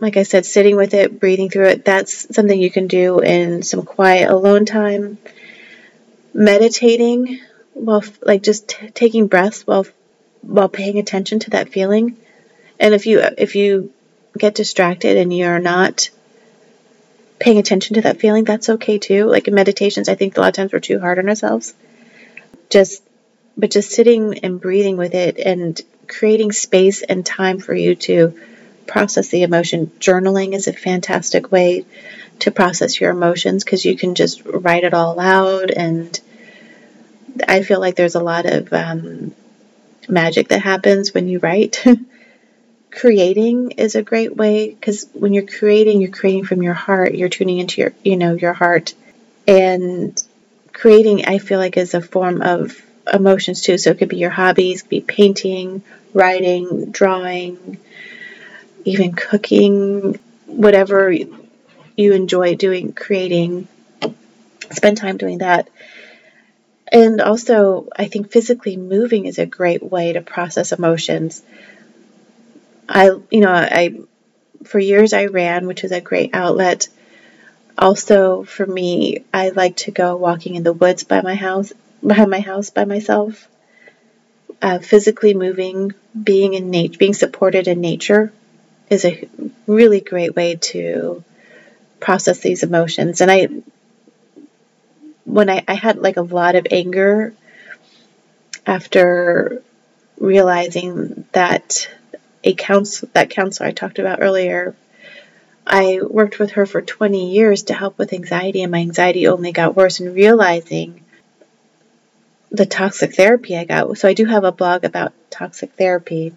[0.00, 3.62] like I said, sitting with it, breathing through it, that's something you can do in
[3.62, 5.18] some quiet alone time.
[6.32, 7.40] Meditating
[7.74, 9.86] while like just t- taking breaths while
[10.42, 12.16] while paying attention to that feeling.
[12.78, 13.92] And if you if you
[14.38, 16.08] get distracted and you're not
[17.38, 19.26] paying attention to that feeling, that's okay too.
[19.26, 21.74] Like in meditations, I think a lot of times we're too hard on ourselves.
[22.70, 23.02] Just
[23.56, 28.40] but just sitting and breathing with it and creating space and time for you to
[28.90, 29.90] process the emotion.
[30.00, 31.86] Journaling is a fantastic way
[32.40, 35.70] to process your emotions because you can just write it all out.
[35.70, 36.18] And
[37.46, 39.32] I feel like there's a lot of um,
[40.08, 41.84] magic that happens when you write.
[42.90, 47.14] creating is a great way because when you're creating, you're creating from your heart.
[47.14, 48.94] You're tuning into your, you know, your heart.
[49.46, 50.20] And
[50.72, 52.80] creating, I feel like, is a form of
[53.12, 53.78] emotions too.
[53.78, 57.78] So it could be your hobbies, could be painting, writing, drawing,
[58.84, 63.68] even cooking, whatever you enjoy doing, creating,
[64.70, 65.68] spend time doing that.
[66.92, 71.42] And also, I think physically moving is a great way to process emotions.
[72.88, 74.00] I, you know, I,
[74.64, 76.88] for years I ran, which is a great outlet.
[77.78, 81.72] Also, for me, I like to go walking in the woods by my house,
[82.04, 83.48] behind my house by myself.
[84.60, 88.32] Uh, physically moving, being in nature, being supported in nature
[88.90, 89.28] is a
[89.66, 91.24] really great way to
[92.00, 93.20] process these emotions.
[93.20, 93.48] And I,
[95.24, 97.32] when I, I had like a lot of anger
[98.66, 99.62] after
[100.18, 101.88] realizing that
[102.42, 104.74] a counsel that counselor I talked about earlier,
[105.66, 109.52] I worked with her for 20 years to help with anxiety, and my anxiety only
[109.52, 110.00] got worse.
[110.00, 111.04] And realizing
[112.50, 116.34] the toxic therapy I got, so I do have a blog about toxic therapy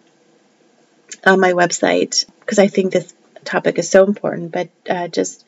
[1.26, 4.52] on my website because I think this topic is so important.
[4.52, 5.46] But uh, just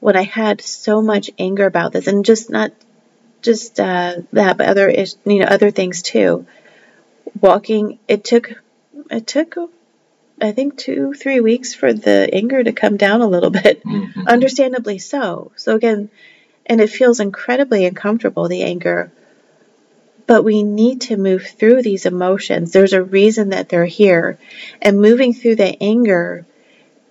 [0.00, 2.72] when I had so much anger about this, and just not
[3.42, 6.46] just uh, that, but other you know other things too.
[7.40, 8.52] Walking, it took
[9.10, 9.56] it took
[10.40, 14.26] I think two three weeks for the anger to come down a little bit, mm-hmm.
[14.26, 15.52] understandably so.
[15.56, 16.10] So again,
[16.66, 19.12] and it feels incredibly uncomfortable the anger
[20.26, 22.72] but we need to move through these emotions.
[22.72, 24.38] There's a reason that they're here.
[24.80, 26.46] And moving through the anger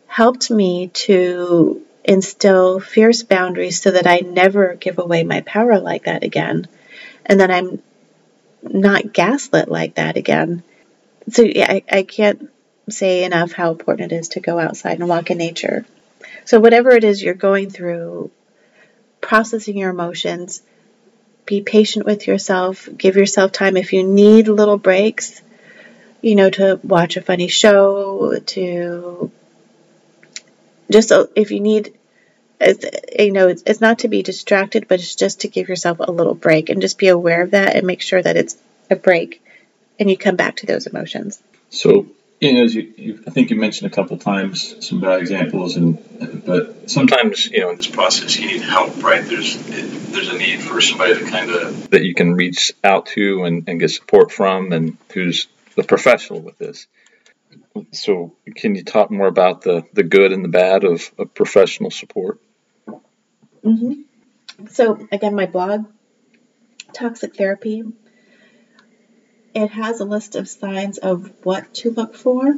[0.07, 6.05] helped me to instill fierce boundaries so that I never give away my power like
[6.05, 6.67] that again.
[7.25, 7.81] And that I'm
[8.63, 10.63] not gaslit like that again.
[11.29, 12.49] So yeah, I, I can't
[12.89, 15.85] say enough how important it is to go outside and walk in nature.
[16.45, 18.31] So whatever it is you're going through,
[19.21, 20.61] processing your emotions,
[21.45, 22.87] be patient with yourself.
[22.97, 25.41] Give yourself time if you need little breaks,
[26.21, 29.31] you know, to watch a funny show, to
[30.89, 31.93] just uh, if you need,
[33.17, 36.11] you know, it's, it's not to be distracted, but it's just to give yourself a
[36.11, 38.57] little break and just be aware of that and make sure that it's
[38.89, 39.43] a break
[39.99, 41.41] and you come back to those emotions.
[41.69, 42.07] So
[42.41, 45.77] you know, as you, you, I think you mentioned a couple times some bad examples,
[45.77, 49.23] and but sometimes you know in this process you need help, right?
[49.23, 49.55] There's
[50.11, 53.69] there's a need for somebody to kind of that you can reach out to and,
[53.69, 56.87] and get support from, and who's the professional with this.
[57.91, 61.91] So, can you talk more about the the good and the bad of, of professional
[61.91, 62.41] support?
[63.63, 64.01] Mm-hmm.
[64.67, 65.85] So again, my blog,
[66.93, 67.83] Toxic Therapy,
[69.53, 72.55] it has a list of signs of what to look for.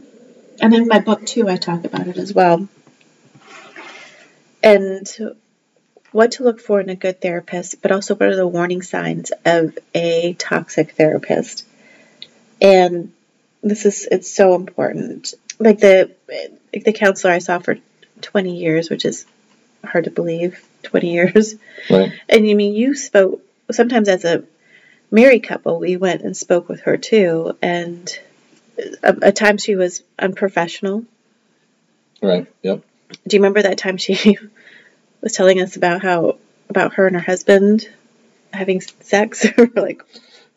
[0.62, 2.68] And in my book, too, I talk about it as well.
[4.62, 5.36] And
[6.12, 9.32] what to look for in a good therapist, but also what are the warning signs
[9.46, 11.66] of a toxic therapist.
[12.62, 13.12] And
[13.62, 15.34] this is, it's so important.
[15.60, 16.12] Like the,
[16.74, 17.78] like the counselor I saw for
[18.22, 19.26] 20 years, which is
[19.84, 21.56] hard to believe, 20 years.
[21.90, 22.14] Right.
[22.30, 24.44] And you mean you spoke, sometimes as a
[25.14, 28.20] married couple, we went and spoke with her too, and
[29.02, 31.06] at times she was unprofessional.
[32.22, 32.48] Right.
[32.64, 32.84] Yep.
[33.28, 34.38] Do you remember that time she
[35.22, 36.38] was telling us about how
[36.70, 37.88] about her and her husband
[38.52, 39.46] having sex?
[39.76, 40.04] like,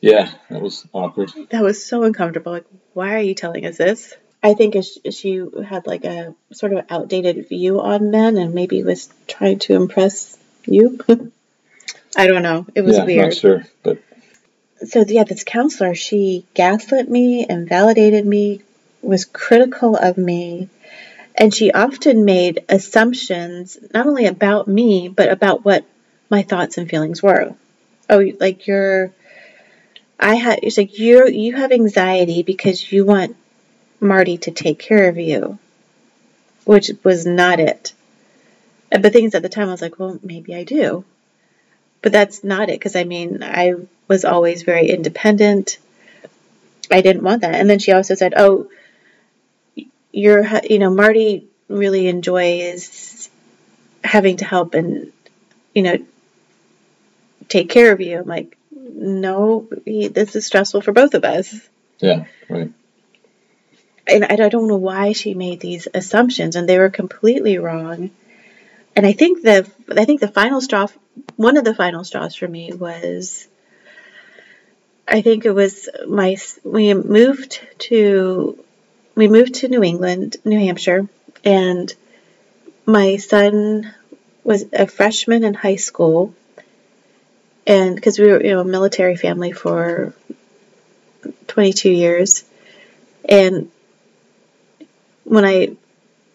[0.01, 1.33] yeah, that was awkward.
[1.51, 2.53] That was so uncomfortable.
[2.53, 4.15] Like, why are you telling us this?
[4.43, 4.77] I think
[5.11, 9.75] she had like a sort of outdated view on men, and maybe was trying to
[9.75, 10.99] impress you.
[12.17, 12.67] I don't know.
[12.75, 13.25] It was yeah, weird.
[13.25, 13.99] Not sure, but
[14.89, 18.63] so yeah, this counselor, she gaslit me, and invalidated me,
[19.03, 20.69] was critical of me,
[21.35, 25.85] and she often made assumptions not only about me, but about what
[26.31, 27.55] my thoughts and feelings were.
[28.09, 29.13] Oh, like you're
[30.19, 33.37] I had it's like you you have anxiety because you want
[34.01, 35.59] Marty to take care of you,
[36.65, 37.93] which was not it.
[38.91, 41.05] But things at the time I was like, well, maybe I do,
[42.07, 43.75] but that's not it because I mean I
[44.07, 45.79] was always very independent.
[46.89, 48.71] I didn't want that, and then she also said, oh,
[50.13, 53.29] you're you know Marty really enjoys
[54.05, 55.11] having to help and
[55.75, 55.99] you know
[57.49, 58.21] take care of you.
[58.21, 61.53] I'm like, no, this is stressful for both of us.
[61.99, 62.73] Yeah, right.
[64.07, 68.11] And I don't know why she made these assumptions, and they were completely wrong.
[68.95, 70.87] And I think the I think the final straw,
[71.37, 73.47] one of the final straws for me was,
[75.07, 78.59] I think it was my we moved to
[79.15, 81.09] we moved to New England, New Hampshire,
[81.45, 81.93] and
[82.85, 83.93] my son
[84.45, 86.35] was a freshman in high school
[87.67, 90.15] and because we were you know a military family for
[91.49, 92.45] 22 years
[93.29, 93.71] and
[95.25, 95.75] when i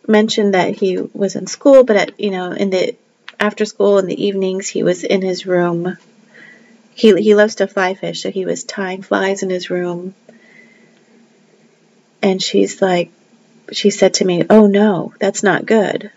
[0.08, 2.95] mentioned that he was in school but at you know in the
[3.41, 5.97] after school in the evenings he was in his room.
[6.93, 10.15] He he loves to fly fish so he was tying flies in his room.
[12.21, 13.11] And she's like
[13.71, 16.11] she said to me oh no that's not good.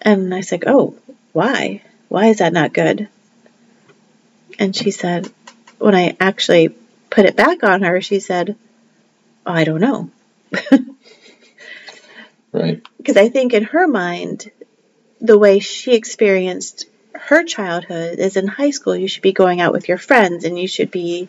[0.00, 0.96] And i said oh
[1.32, 1.82] why?
[2.08, 3.08] Why is that not good?
[4.58, 5.32] And she said,
[5.78, 6.70] when I actually
[7.08, 8.56] put it back on her, she said,
[9.46, 10.10] oh, I don't know.
[12.52, 12.82] right.
[12.98, 14.50] Because I think in her mind,
[15.20, 19.72] the way she experienced her childhood is in high school, you should be going out
[19.72, 21.28] with your friends and you should be,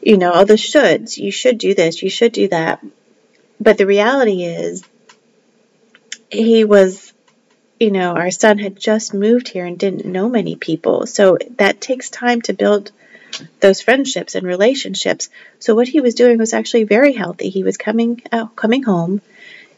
[0.00, 1.18] you know, all the shoulds.
[1.18, 2.84] You should do this, you should do that.
[3.60, 4.82] But the reality is,
[6.30, 7.12] he was
[7.80, 11.06] you know, our son had just moved here and didn't know many people.
[11.06, 12.92] So that takes time to build
[13.60, 15.28] those friendships and relationships.
[15.58, 17.50] So what he was doing was actually very healthy.
[17.50, 19.20] He was coming uh, coming home.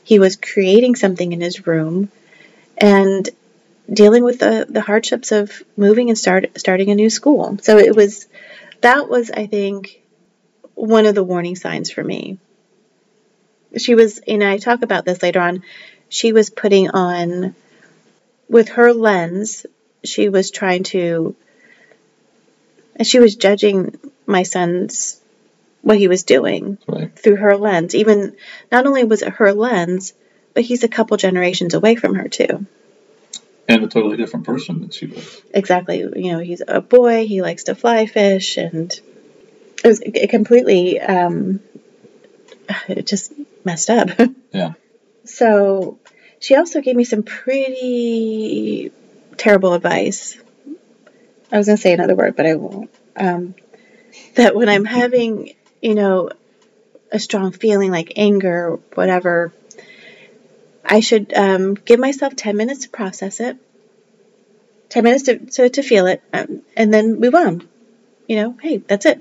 [0.05, 2.11] He was creating something in his room
[2.77, 3.29] and
[3.91, 7.59] dealing with the, the hardships of moving and start starting a new school.
[7.63, 8.27] So it was
[8.81, 10.03] that was I think
[10.75, 12.39] one of the warning signs for me.
[13.77, 15.63] She was and I talk about this later on.
[16.09, 17.55] She was putting on
[18.49, 19.67] with her lens,
[20.05, 21.35] she was trying to,
[22.95, 25.21] and she was judging my son's
[25.83, 27.17] what he was doing right.
[27.17, 27.95] through her lens.
[27.95, 28.37] Even
[28.73, 30.15] not only was it her lens,
[30.57, 32.67] but he's a couple generations away from her too.
[33.69, 35.43] And a totally different person than she was.
[35.53, 35.99] Exactly.
[35.99, 37.27] You know, he's a boy.
[37.27, 38.91] He likes to fly fish, and
[39.85, 41.61] it was completely um,
[42.89, 43.33] it just
[43.65, 44.09] messed up.
[44.53, 44.73] Yeah.
[45.25, 45.99] So
[46.39, 48.91] she also gave me some pretty
[49.37, 50.39] terrible advice.
[51.53, 52.91] I was going to say another word, but I won't.
[53.15, 53.55] Um,
[54.37, 56.31] that when I'm having, you know,
[57.13, 59.53] a strong feeling like anger, whatever,
[60.89, 63.57] I should um, give myself 10 minutes to process it,
[64.91, 67.67] 10 minutes to, to, to feel it, um, and then move on.
[68.29, 69.21] You know, hey, that's it.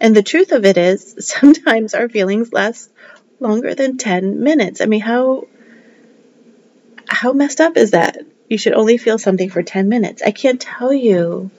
[0.00, 2.90] And the truth of it is, sometimes our feelings last
[3.40, 4.80] longer than 10 minutes.
[4.80, 5.46] I mean, how
[7.08, 8.18] how messed up is that?
[8.48, 10.22] You should only feel something for 10 minutes.
[10.22, 11.50] I can't tell you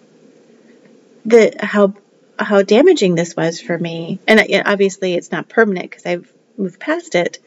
[1.26, 1.94] the how
[2.38, 4.20] how damaging this was for me.
[4.28, 7.40] And obviously it's not permanent because I've moved past it.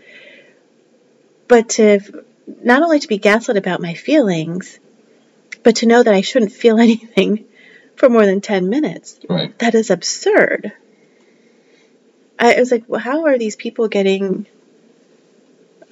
[1.49, 2.01] But to
[2.63, 4.79] not only to be gaslit about my feelings,
[5.63, 7.45] but to know that I shouldn't feel anything
[7.97, 9.19] for more than 10 minutes.
[9.29, 9.59] Right.
[9.59, 10.73] That is absurd.
[12.39, 14.47] I was like, well, how are these people getting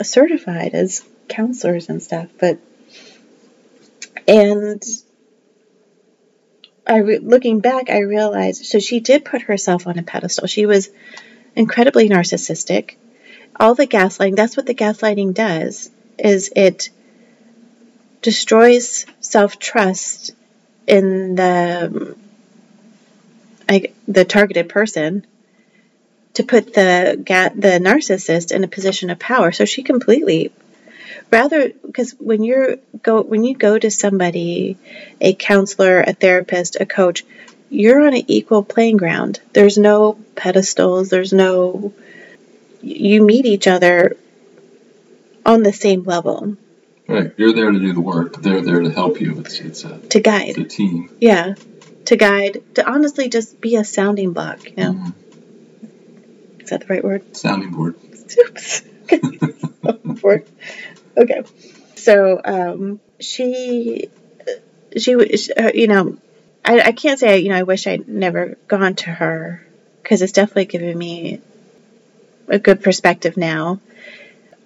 [0.03, 2.59] certified as counselors and stuff, but
[4.27, 4.83] and
[6.87, 10.47] I re- looking back, I realized so she did put herself on a pedestal.
[10.47, 10.91] She was
[11.57, 12.97] incredibly narcissistic.
[13.59, 16.91] All the gaslighting, that's what the gaslighting does, is it
[18.23, 20.33] destroys self-trust
[20.87, 22.17] in the
[23.69, 25.27] I, the targeted person
[26.35, 27.17] to put the
[27.55, 29.53] the narcissist in a position of power.
[29.53, 30.53] So she completely
[31.31, 34.77] rather because when you're go when you go to somebody
[35.21, 37.25] a counselor a therapist a coach
[37.71, 41.93] you're on an equal playing ground there's no pedestals there's no
[42.85, 44.17] you meet each other
[45.45, 46.57] on the same level.
[47.07, 47.33] Right.
[47.37, 48.41] You're there to do the work.
[48.41, 49.41] They're there to help you.
[49.41, 50.57] It's, it's a to guide.
[50.59, 51.11] a team.
[51.21, 51.55] Yeah.
[52.07, 52.63] To guide.
[52.77, 54.93] To honestly just be a sounding block you know?
[54.93, 56.61] Mm-hmm.
[56.61, 57.37] is that the right word?
[57.37, 57.97] Sounding board.
[58.39, 58.83] Oops.
[61.17, 61.45] Okay.
[61.95, 64.09] So um, she
[64.97, 66.19] she was, uh, you know,
[66.65, 69.65] I, I can't say, you know, I wish I'd never gone to her
[70.03, 71.41] because it's definitely given me
[72.49, 73.81] a good perspective now.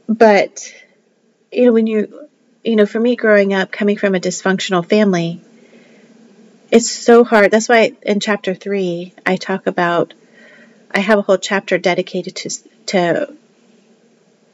[0.08, 0.72] But,
[1.52, 2.28] you know, when you,
[2.64, 5.40] you know, for me growing up, coming from a dysfunctional family,
[6.70, 7.50] it's so hard.
[7.50, 10.14] That's why in chapter three, I talk about,
[10.90, 12.50] I have a whole chapter dedicated to,
[12.86, 13.34] to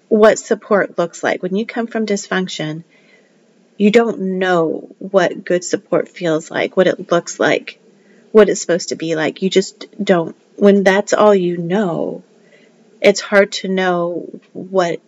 [0.08, 1.42] what support looks like.
[1.42, 2.84] When you come from dysfunction,
[3.76, 7.80] you don't know what good support feels like, what it looks like,
[8.30, 9.42] what it's supposed to be like.
[9.42, 10.36] You just don't.
[10.56, 12.22] When that's all you know,
[13.04, 15.00] it's hard to know what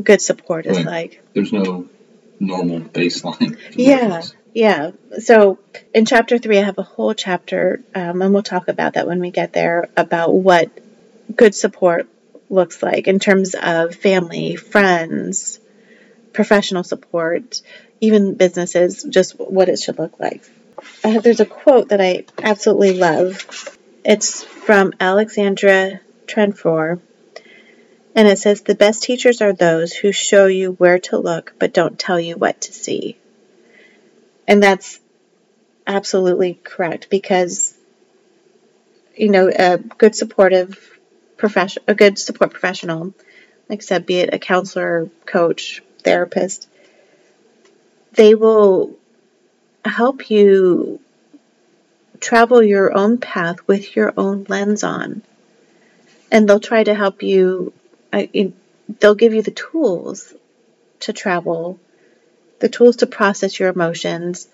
[0.00, 0.86] good support is right.
[0.86, 1.22] like.
[1.32, 1.88] There's no
[2.38, 3.58] normal baseline.
[3.72, 4.22] Yeah,
[4.54, 4.90] yeah.
[5.18, 5.58] So
[5.94, 9.20] in chapter three, I have a whole chapter, um, and we'll talk about that when
[9.20, 10.70] we get there about what
[11.34, 12.06] good support
[12.50, 15.58] looks like in terms of family, friends,
[16.34, 17.62] professional support,
[18.02, 20.44] even businesses, just what it should look like.
[21.02, 23.46] Uh, there's a quote that I absolutely love.
[24.04, 27.00] It's from Alexandra Trenfor,
[28.14, 31.72] and it says, The best teachers are those who show you where to look but
[31.72, 33.16] don't tell you what to see.
[34.46, 35.00] And that's
[35.86, 37.74] absolutely correct because,
[39.16, 40.98] you know, a good supportive
[41.36, 43.14] profession, a good support professional,
[43.68, 46.68] like I said, be it a counselor, coach, therapist,
[48.12, 48.96] they will
[49.84, 51.00] help you
[52.20, 55.22] travel your own path with your own lens on.
[56.32, 57.72] And they'll try to help you,
[58.12, 58.24] uh,
[58.98, 60.34] they'll give you the tools
[61.00, 61.78] to travel,
[62.58, 64.48] the tools to process your emotions,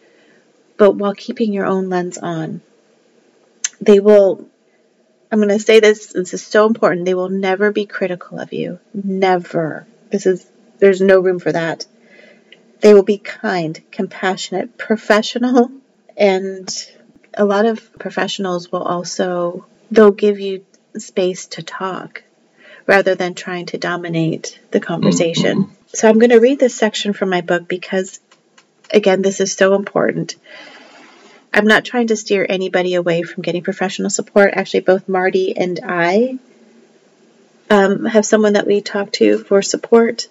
[0.77, 2.61] but while keeping your own lens on.
[3.81, 4.49] They will,
[5.31, 8.53] I'm going to say this, this is so important, they will never be critical of
[8.53, 8.81] you.
[8.93, 9.87] Never.
[10.11, 11.87] This is there's no room for that.
[12.81, 15.71] They will be kind, compassionate, professional,
[16.17, 16.69] and
[17.35, 20.65] a lot of professionals will also they'll give you
[20.97, 22.23] space to talk
[22.87, 25.65] rather than trying to dominate the conversation.
[25.65, 25.73] Mm-hmm.
[25.89, 28.21] So I'm going to read this section from my book because
[28.91, 30.37] again, this is so important.
[31.53, 34.55] I'm not trying to steer anybody away from getting professional support.
[34.55, 36.39] Actually, both Marty and I
[37.71, 40.29] um, have someone that we talk to for support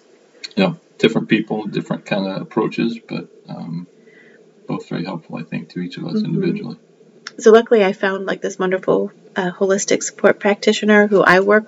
[0.56, 3.86] yeah, different people, different kind of approaches, but um,
[4.66, 6.34] both very helpful, I think, to each of us mm-hmm.
[6.34, 6.76] individually.
[7.40, 11.66] So luckily, I found like this wonderful uh, holistic support practitioner who I work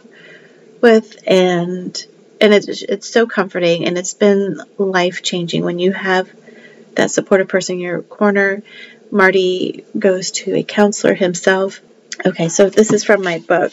[0.81, 2.07] with, and
[2.41, 6.29] and it's it's so comforting, and it's been life changing when you have
[6.97, 8.62] that supportive person in your corner.
[9.12, 11.81] Marty goes to a counselor himself.
[12.25, 13.73] Okay, so this is from my book.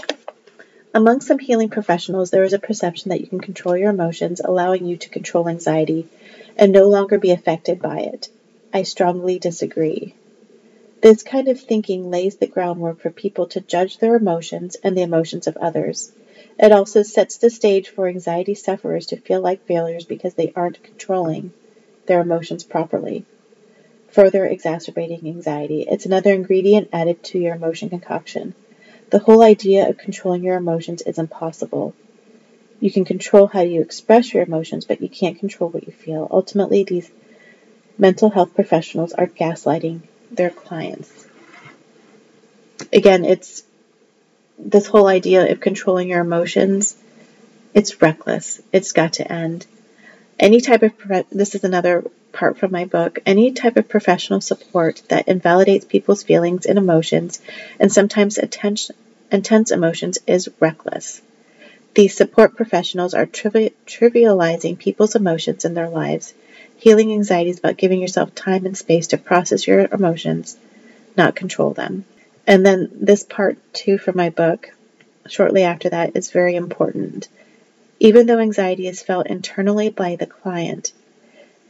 [0.94, 4.86] Among some healing professionals, there is a perception that you can control your emotions, allowing
[4.86, 6.08] you to control anxiety
[6.56, 8.30] and no longer be affected by it.
[8.74, 10.16] I strongly disagree.
[11.02, 15.02] This kind of thinking lays the groundwork for people to judge their emotions and the
[15.02, 16.12] emotions of others.
[16.60, 20.84] It also sets the stage for anxiety sufferers to feel like failures because they aren't
[20.84, 21.52] controlling
[22.06, 23.26] their emotions properly,
[24.10, 25.82] further exacerbating anxiety.
[25.84, 28.54] It's another ingredient added to your emotion concoction.
[29.12, 31.94] The whole idea of controlling your emotions is impossible.
[32.80, 36.28] You can control how you express your emotions, but you can't control what you feel.
[36.32, 37.12] Ultimately, these
[37.98, 41.26] mental health professionals are gaslighting their clients.
[42.94, 43.64] Again, it's
[44.58, 46.96] this whole idea of controlling your emotions.
[47.74, 48.62] It's reckless.
[48.72, 49.66] It's got to end.
[50.40, 50.94] Any type of
[51.32, 53.20] this is another part from my book.
[53.26, 57.42] Any type of professional support that invalidates people's feelings and emotions,
[57.80, 58.96] and sometimes attention,
[59.32, 61.22] intense emotions, is reckless.
[61.98, 66.32] These support professionals are trivi- trivializing people's emotions in their lives.
[66.78, 70.60] Healing anxiety is about giving yourself time and space to process your emotions,
[71.18, 72.06] not control them.
[72.46, 74.72] And then this part two from my book,
[75.28, 77.30] shortly after that, is very important.
[78.00, 80.94] Even though anxiety is felt internally by the client,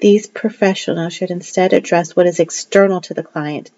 [0.01, 3.71] these professionals should instead address what is external to the client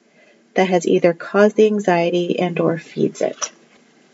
[0.55, 3.51] that has either caused the anxiety and or feeds it.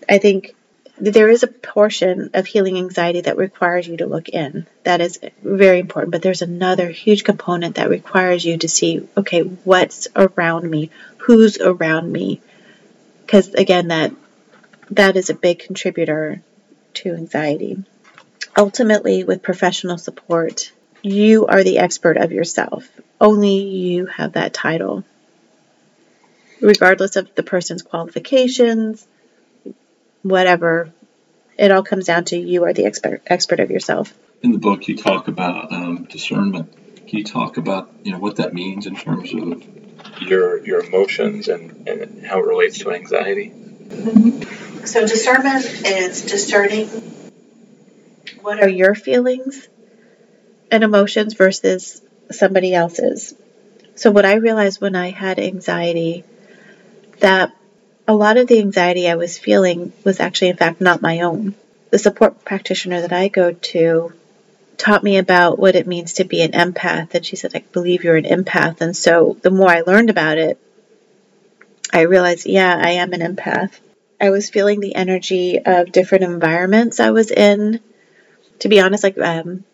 [0.10, 0.54] I think
[0.98, 4.66] there is a portion of healing anxiety that requires you to look in.
[4.84, 9.42] That is very important, but there's another huge component that requires you to see, okay,
[9.42, 10.90] what's around me?
[11.18, 12.42] Who's around me?
[13.28, 14.14] Cuz again that
[14.92, 16.42] that is a big contributor
[16.94, 17.84] to anxiety
[18.58, 20.72] ultimately, with professional support,
[21.02, 22.90] you are the expert of yourself.
[23.20, 25.04] Only you have that title.
[26.62, 29.06] Regardless of the person's qualifications,
[30.26, 30.92] whatever,
[31.56, 34.12] it all comes down to you are the expert expert of yourself.
[34.42, 36.72] In the book, you talk about um, discernment
[37.08, 39.64] Can you talk about you know what that means in terms of
[40.22, 43.52] your your emotions and, and how it relates to anxiety?
[43.52, 44.86] Mm-hmm.
[44.86, 46.88] So discernment is discerning
[48.42, 49.68] what are your feelings
[50.72, 52.02] and emotions versus
[52.32, 53.36] somebody else's.
[53.94, 56.24] So what I realized when I had anxiety
[57.20, 57.54] that
[58.08, 61.56] a lot of the anxiety I was feeling was actually in fact not my own.
[61.90, 64.14] The support practitioner that I go to
[64.78, 68.04] taught me about what it means to be an empath and she said I believe
[68.04, 70.60] you're an empath and so the more I learned about it
[71.94, 73.72] I realized yeah I am an empath.
[74.20, 77.80] I was feeling the energy of different environments I was in.
[78.60, 79.66] To be honest like um,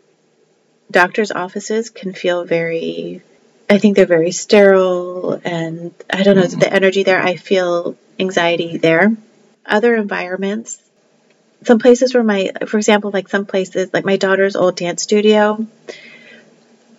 [0.89, 3.21] doctors' offices can feel very
[3.69, 6.59] I think they're very sterile and I don't know mm-hmm.
[6.59, 9.16] the energy there I feel anxiety there.
[9.66, 10.82] Other environments
[11.64, 15.66] some places where my for example like some places like my daughter's old dance studio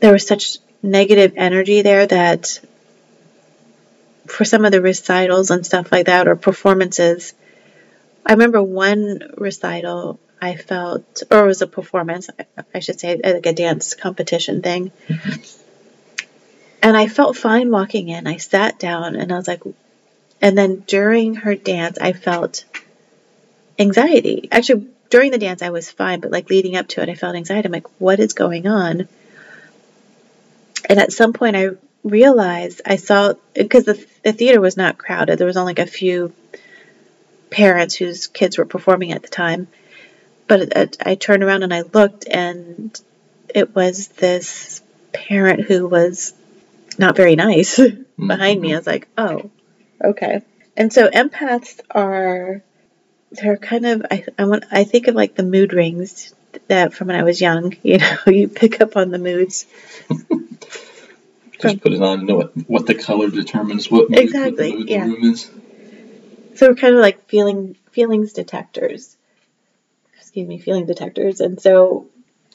[0.00, 2.60] there was such negative energy there that
[4.26, 7.34] for some of the recitals and stuff like that or performances
[8.24, 12.30] i remember one recital i felt or it was a performance
[12.74, 14.92] i should say like a dance competition thing.
[15.08, 15.58] Mm-hmm.
[16.84, 18.26] And i felt fine walking in.
[18.26, 19.62] I sat down and i was like
[20.42, 22.64] and then during her dance i felt
[23.78, 24.48] anxiety.
[24.50, 27.36] Actually, during the dance, I was fine, but like leading up to it, I felt
[27.36, 27.66] anxiety.
[27.66, 29.08] I'm like, what is going on?
[30.88, 31.70] And at some point, I
[32.02, 35.38] realized I saw because the, the theater was not crowded.
[35.38, 36.32] There was only like a few
[37.50, 39.68] parents whose kids were performing at the time.
[40.48, 42.98] But it, I turned around and I looked, and
[43.54, 44.82] it was this
[45.12, 46.34] parent who was
[46.98, 48.26] not very nice mm-hmm.
[48.26, 48.72] behind me.
[48.72, 49.50] I was like, oh,
[50.02, 50.42] okay.
[50.76, 52.62] And so empaths are
[53.30, 56.34] they're kind of I I want I think of like the mood rings
[56.68, 57.76] that from when I was young.
[57.82, 59.66] You know, you pick up on the moods.
[61.60, 64.78] Just put it on and know what, what the color determines what mood, exactly what
[64.80, 65.06] mood yeah.
[65.06, 65.50] the room is.
[66.56, 69.16] So we're kind of like feeling feelings detectors.
[70.18, 71.40] Excuse me, feeling detectors.
[71.40, 72.06] And so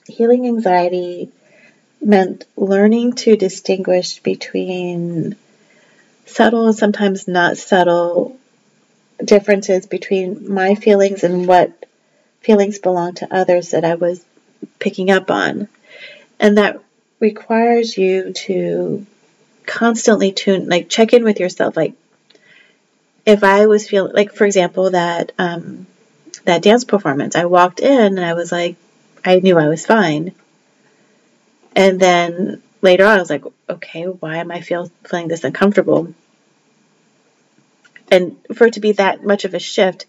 [0.08, 1.32] healing anxiety
[2.02, 5.36] meant learning to distinguish between
[6.28, 8.38] subtle and sometimes not subtle
[9.23, 11.86] differences between my feelings and what
[12.41, 14.23] feelings belong to others that I was
[14.80, 15.67] picking up on.
[16.39, 16.82] And that
[17.19, 19.05] requires you to
[19.65, 21.75] constantly tune, like check in with yourself.
[21.75, 21.93] Like
[23.25, 25.88] if I was feeling, like for example, that um,
[26.45, 28.78] that dance performance, I walked in and I was like,
[29.25, 30.34] I knew I was fine.
[31.75, 36.13] And then later on, I was like, okay, why am I feel feeling this uncomfortable?
[38.09, 40.05] and for it to be that much of a shift,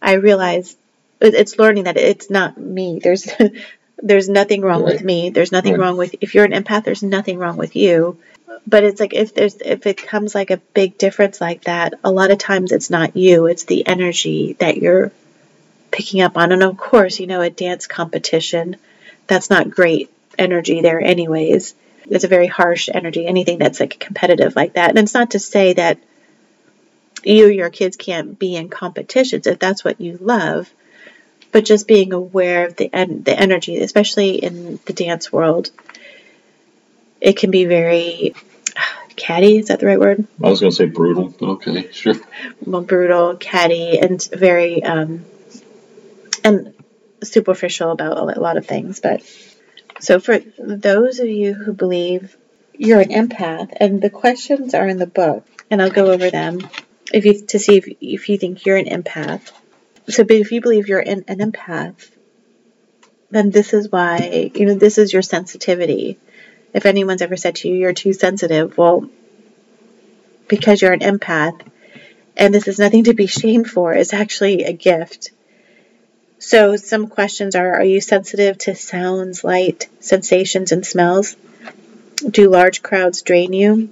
[0.00, 0.76] I realize
[1.20, 3.00] it's learning that it's not me.
[3.02, 3.28] There's
[3.98, 4.94] there's nothing wrong right.
[4.94, 5.30] with me.
[5.30, 5.80] There's nothing right.
[5.80, 6.84] wrong with if you're an empath.
[6.84, 8.18] There's nothing wrong with you.
[8.66, 12.10] But it's like if there's if it comes like a big difference like that, a
[12.10, 13.46] lot of times it's not you.
[13.46, 15.12] It's the energy that you're
[15.90, 16.52] picking up on.
[16.52, 18.76] And of course, you know, a dance competition,
[19.26, 21.74] that's not great energy there, anyways.
[22.06, 23.26] It's a very harsh energy.
[23.26, 25.98] Anything that's like competitive like that, and it's not to say that
[27.24, 30.72] you or your kids can't be in competitions if that's what you love
[31.52, 35.70] but just being aware of the en- the energy especially in the dance world
[37.20, 38.34] it can be very
[39.16, 40.26] catty is that the right word?
[40.42, 41.34] I was going to say brutal.
[41.38, 42.14] But okay sure.
[42.64, 45.24] Well brutal catty and very um,
[46.44, 46.74] and
[47.22, 49.22] superficial about a lot of things but
[50.00, 52.36] so for those of you who believe
[52.76, 56.58] you're an empath and the questions are in the book and i'll go over them
[57.12, 59.52] if you to see if, if you think you're an empath.
[60.08, 62.10] So, but if you believe you're an, an empath,
[63.30, 66.18] then this is why you know this is your sensitivity.
[66.72, 69.08] If anyone's ever said to you you're too sensitive, well,
[70.48, 71.60] because you're an empath,
[72.36, 75.30] and this is nothing to be shamed for, it's actually a gift.
[76.42, 81.36] So, some questions are Are you sensitive to sounds, light, sensations, and smells?
[82.28, 83.90] Do large crowds drain you?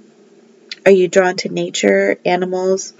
[0.83, 2.93] Are you drawn to nature, animals,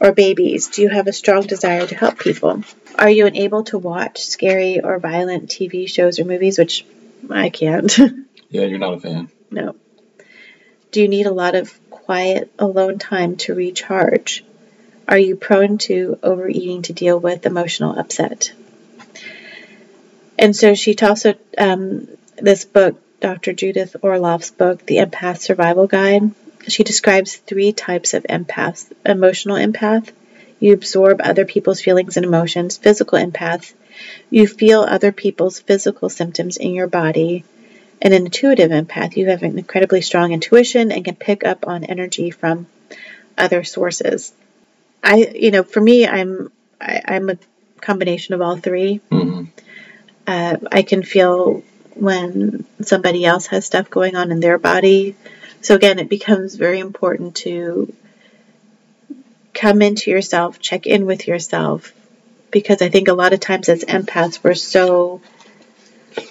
[0.00, 0.66] or babies?
[0.66, 2.64] Do you have a strong desire to help people?
[2.96, 6.84] Are you unable to watch scary or violent TV shows or movies, which
[7.30, 7.96] I can't?
[8.50, 9.30] yeah, you're not a fan.
[9.52, 9.76] No.
[10.90, 14.44] Do you need a lot of quiet, alone time to recharge?
[15.06, 18.52] Are you prone to overeating to deal with emotional upset?
[20.40, 23.52] And so she also, um, this book, Dr.
[23.52, 26.30] Judith Orloff's book, The Empath Survival Guide,
[26.66, 30.10] she describes three types of empaths emotional empath,
[30.58, 33.74] you absorb other people's feelings and emotions, physical empath,
[34.30, 37.44] you feel other people's physical symptoms in your body,
[38.00, 39.16] and an intuitive empath.
[39.16, 42.66] You have an incredibly strong intuition and can pick up on energy from
[43.36, 44.32] other sources.
[45.04, 47.38] I, you know, for me, I'm I, am a
[47.80, 49.44] combination of all 3 mm-hmm.
[50.30, 51.64] Uh, I can feel
[51.96, 55.16] when somebody else has stuff going on in their body.
[55.60, 57.92] So again, it becomes very important to
[59.52, 61.92] come into yourself, check in with yourself,
[62.52, 65.20] because I think a lot of times as empaths, we're so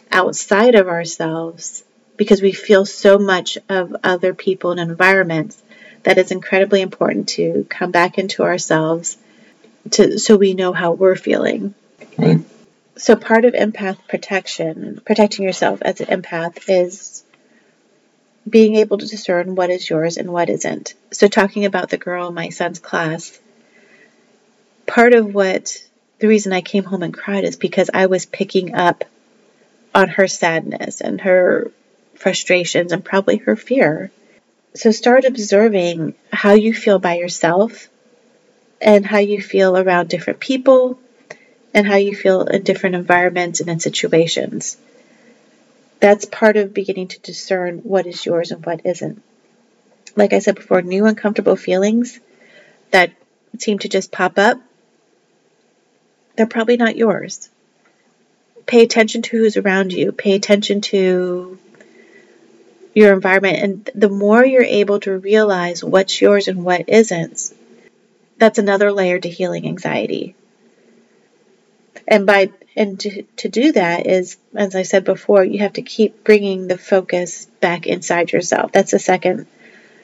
[0.10, 1.84] outside of ourselves
[2.16, 5.62] because we feel so much of other people and environments
[6.04, 9.18] that it's incredibly important to come back into ourselves
[9.92, 11.76] to so we know how we're feeling.
[12.18, 12.40] Right.
[13.00, 17.24] So part of empath protection, protecting yourself as an empath is
[18.48, 20.96] being able to discern what is yours and what isn't.
[21.12, 23.40] So talking about the girl in my son's class,
[24.86, 25.82] part of what
[26.20, 29.06] the reason I came home and cried is because I was picking up
[29.96, 31.72] on her sadness and her
[32.16, 34.12] frustrations and probably her fear.
[34.74, 37.88] So start observing how you feel by yourself
[38.82, 41.00] and how you feel around different people
[41.74, 44.78] and how you feel in different environments and in situations.
[46.00, 49.22] That's part of beginning to discern what is yours and what isn't.
[50.16, 52.20] Like I said before, new uncomfortable feelings
[52.92, 53.12] that
[53.58, 54.60] seem to just pop up,
[56.36, 57.50] they're probably not yours.
[58.66, 61.58] Pay attention to who's around you, pay attention to
[62.94, 63.58] your environment.
[63.58, 67.54] And the more you're able to realize what's yours and what isn't,
[68.38, 70.36] that's another layer to healing anxiety.
[72.10, 75.84] And by and to, to do that is, as I said before, you have to
[75.84, 78.72] keep bringing the focus back inside yourself.
[78.72, 79.46] That's the second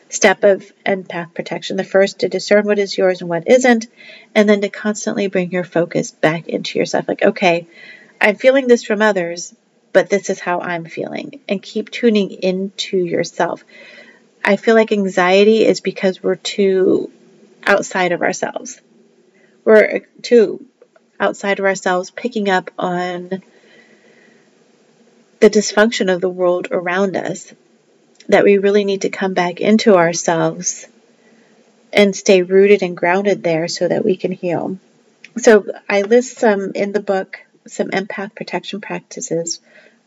[0.09, 1.77] step of empath protection.
[1.77, 3.87] The first to discern what is yours and what isn't,
[4.35, 7.07] and then to constantly bring your focus back into yourself.
[7.07, 7.65] Like, okay,
[8.21, 9.55] I'm feeling this from others,
[9.91, 11.39] but this is how I'm feeling.
[11.49, 13.65] And keep tuning into yourself.
[14.43, 17.11] I feel like anxiety is because we're too
[17.65, 18.79] outside of ourselves.
[19.63, 20.67] We're uh, too
[21.19, 23.41] outside of ourselves, picking up on
[25.39, 27.53] the dysfunction of the world around us.
[28.27, 30.87] That we really need to come back into ourselves
[31.93, 34.79] and stay rooted and grounded there so that we can heal.
[35.37, 39.59] So I list some in the book some empath protection practices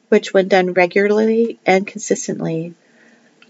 [0.08, 2.74] which, when done regularly and consistently,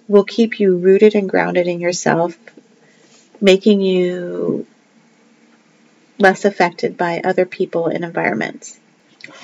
[0.08, 2.36] will keep you rooted and grounded in yourself,
[3.40, 4.66] making you
[6.18, 8.78] less affected by other people and environments.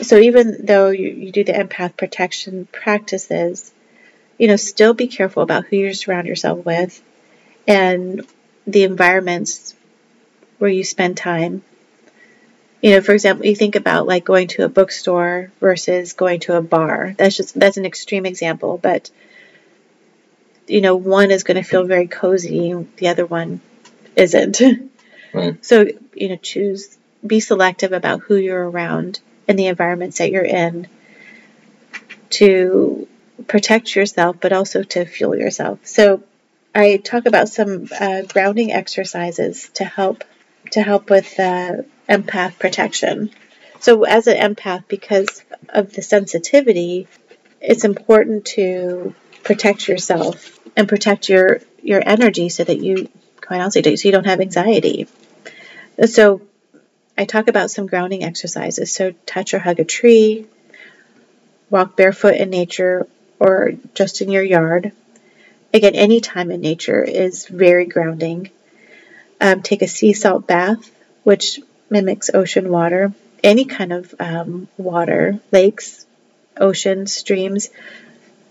[0.02, 3.72] So, even though you, you do the empath protection practices,
[4.38, 7.02] you know, still be careful about who you surround yourself with
[7.66, 8.26] and
[8.66, 9.74] the environments
[10.58, 11.62] where you spend time
[12.84, 16.58] you know, for example, you think about like going to a bookstore versus going to
[16.58, 17.14] a bar.
[17.16, 19.10] That's just that's an extreme example, but
[20.66, 23.62] you know, one is going to feel very cozy, the other one
[24.16, 24.60] isn't.
[25.32, 25.64] Right.
[25.64, 25.86] So,
[26.16, 26.96] you know, choose
[27.26, 30.86] be selective about who you're around and the environments that you're in
[32.30, 33.08] to
[33.46, 35.78] protect yourself, but also to fuel yourself.
[35.84, 36.22] So,
[36.74, 40.24] I talk about some uh, grounding exercises to help
[40.72, 43.30] to help with uh, empath protection.
[43.80, 47.06] So, as an empath, because of the sensitivity,
[47.60, 53.08] it's important to protect yourself and protect your your energy so that you,
[53.40, 55.06] quite honestly, so you don't have anxiety.
[56.02, 56.42] So,
[57.16, 58.92] I talk about some grounding exercises.
[58.92, 60.46] So, touch or hug a tree,
[61.70, 63.06] walk barefoot in nature
[63.38, 64.92] or just in your yard.
[65.72, 68.50] Again, any time in nature is very grounding.
[69.40, 70.90] Um, take a sea salt bath,
[71.24, 76.06] which mimics ocean water, any kind of um, water, lakes,
[76.56, 77.70] oceans, streams.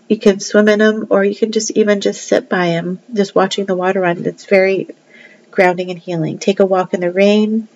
[0.08, 3.34] You can swim in them, or you can just even just sit by them, just
[3.34, 4.24] watching the water run.
[4.26, 4.94] It's very
[5.54, 6.38] grounding and healing.
[6.38, 7.68] Take a walk in the rain.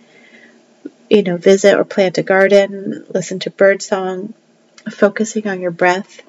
[1.09, 3.07] You know, visit or plant a garden.
[3.09, 4.35] Listen to bird song.
[4.91, 6.23] Focusing on your breath.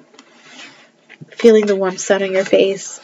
[1.30, 3.00] Feeling the warm sun on your face.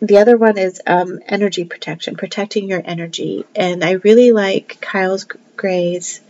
[0.00, 3.44] The other one is um, energy protection, protecting your energy.
[3.56, 5.26] And I really like Kyle's
[5.56, 6.20] Gray's.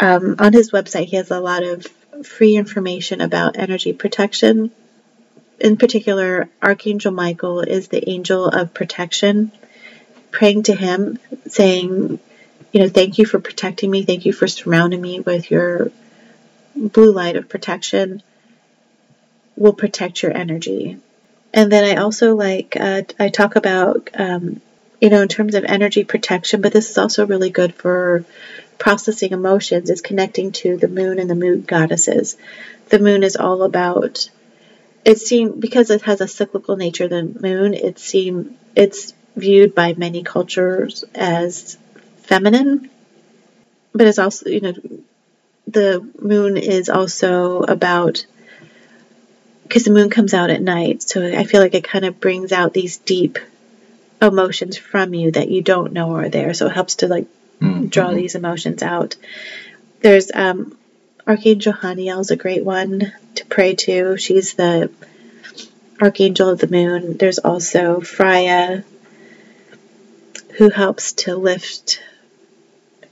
[0.00, 1.86] Um, on his website, he has a lot of
[2.24, 4.70] free information about energy protection.
[5.60, 9.50] In particular, Archangel Michael is the angel of protection.
[10.30, 12.18] Praying to him, saying,
[12.72, 14.04] you know, thank you for protecting me.
[14.04, 15.90] Thank you for surrounding me with your
[16.76, 18.22] blue light of protection.
[19.56, 20.98] Will protect your energy.
[21.52, 24.60] And then I also like, uh, I talk about um,
[25.00, 28.24] you know, in terms of energy protection, but this is also really good for
[28.78, 32.36] processing emotions, is connecting to the moon and the moon goddesses.
[32.88, 34.28] The moon is all about
[35.04, 39.94] it seems because it has a cyclical nature, the moon, it seem it's viewed by
[39.94, 41.78] many cultures as
[42.22, 42.90] feminine,
[43.92, 44.74] but it's also, you know,
[45.66, 48.24] the moon is also about
[49.62, 52.52] because the moon comes out at night, so I feel like it kind of brings
[52.52, 53.38] out these deep
[54.20, 56.54] emotions from you that you don't know are there.
[56.54, 57.26] So it helps to like
[57.60, 57.86] mm-hmm.
[57.86, 59.16] draw these emotions out.
[60.00, 60.76] There's um,
[61.26, 64.16] Archangel Haniel is a great one to pray to.
[64.16, 64.90] She's the
[66.00, 67.18] archangel of the moon.
[67.18, 68.84] There's also Freya,
[70.58, 72.02] who helps to lift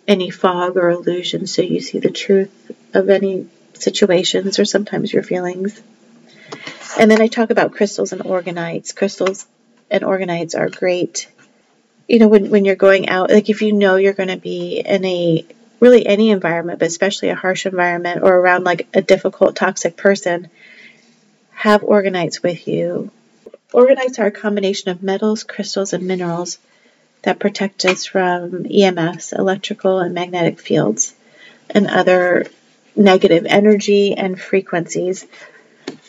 [0.09, 5.23] any fog or illusion so you see the truth of any situations or sometimes your
[5.23, 5.81] feelings.
[6.99, 8.95] And then I talk about crystals and orgonites.
[8.95, 9.47] Crystals
[9.93, 11.29] and orgonites are great.
[12.09, 14.81] You know, when, when you're going out, like if you know you're going to be
[14.81, 15.47] in a
[15.79, 20.51] really any environment, but especially a harsh environment or around like a difficult, toxic person,
[21.53, 23.13] have orgonites with you.
[23.73, 26.59] Orgonites are a combination of metals, crystals, and minerals
[27.23, 31.15] that protect us from EMFs, electrical and magnetic fields,
[31.71, 32.47] and other
[32.95, 35.27] negative energy and frequencies.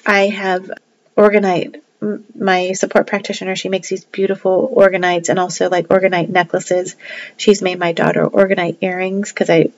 [0.05, 0.71] I have
[1.15, 6.95] orgonite my support practitioner, she makes these beautiful orgonites and also like orgonite necklaces.
[7.37, 9.69] She's made my daughter orgonite earrings because I,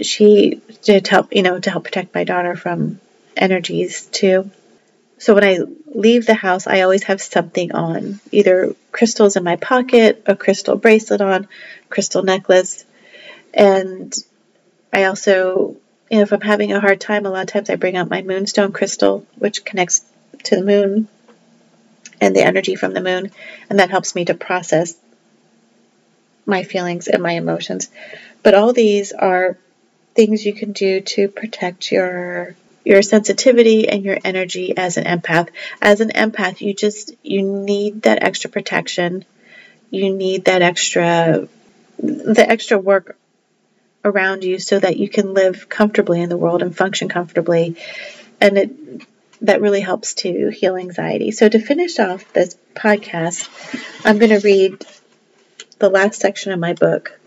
[0.00, 3.00] she did help, you know, to help protect my daughter from
[3.36, 4.50] energies too.
[5.18, 9.56] So when I leave the house, I always have something on, either crystals in my
[9.56, 11.48] pocket, a crystal bracelet on,
[11.88, 12.84] crystal necklace,
[13.52, 14.14] and
[14.92, 15.76] I also,
[16.10, 18.10] you know, if I'm having a hard time, a lot of times I bring out
[18.10, 20.02] my moonstone crystal, which connects
[20.44, 21.08] to the moon
[22.20, 23.30] and the energy from the moon,
[23.70, 24.96] and that helps me to process
[26.46, 27.88] my feelings and my emotions.
[28.42, 29.56] But all these are
[30.14, 32.54] things you can do to protect your
[32.84, 35.48] your sensitivity and your energy as an empath.
[35.80, 39.24] As an empath, you just you need that extra protection.
[39.90, 41.48] You need that extra
[41.98, 43.16] the extra work
[44.04, 47.76] around you so that you can live comfortably in the world and function comfortably.
[48.40, 49.06] And it
[49.40, 51.30] that really helps to heal anxiety.
[51.30, 53.48] So, to finish off this podcast,
[54.04, 54.84] I'm going to read
[55.78, 57.18] the last section of my book,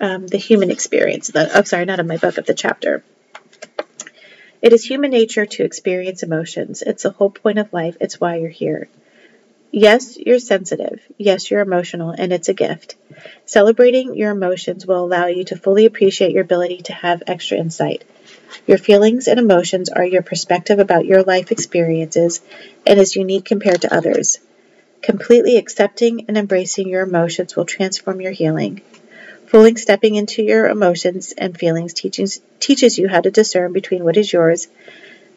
[0.00, 1.28] um, The Human Experience.
[1.28, 3.02] The, oh, sorry, not of my book, of the chapter.
[4.66, 6.82] It is human nature to experience emotions.
[6.82, 7.96] It's the whole point of life.
[8.00, 8.88] It's why you're here.
[9.70, 11.00] Yes, you're sensitive.
[11.16, 12.96] Yes, you're emotional, and it's a gift.
[13.44, 18.02] Celebrating your emotions will allow you to fully appreciate your ability to have extra insight.
[18.66, 22.40] Your feelings and emotions are your perspective about your life experiences
[22.84, 24.40] and is unique compared to others.
[25.00, 28.82] Completely accepting and embracing your emotions will transform your healing.
[29.46, 34.16] Fully stepping into your emotions and feelings teaches, teaches you how to discern between what
[34.16, 34.68] is yours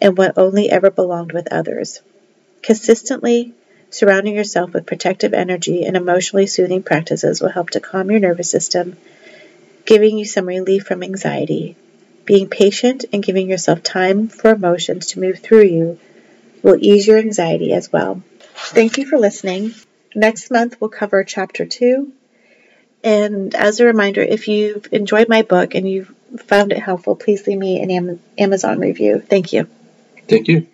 [0.02, 2.02] and what only ever belonged with others.
[2.62, 3.54] Consistently
[3.90, 8.50] surrounding yourself with protective energy and emotionally soothing practices will help to calm your nervous
[8.50, 8.98] system,
[9.86, 11.76] giving you some relief from anxiety
[12.30, 16.00] being patient and giving yourself time for emotions to move through you
[16.62, 18.22] will ease your anxiety as well.
[18.54, 19.74] Thank you for listening.
[20.14, 22.14] Next month, we'll cover chapter two.
[23.04, 27.48] And as a reminder, if you've enjoyed my book and you've found it helpful, please
[27.48, 29.20] leave me an Amazon review.
[29.20, 29.68] Thank you.
[30.28, 30.68] Thank you.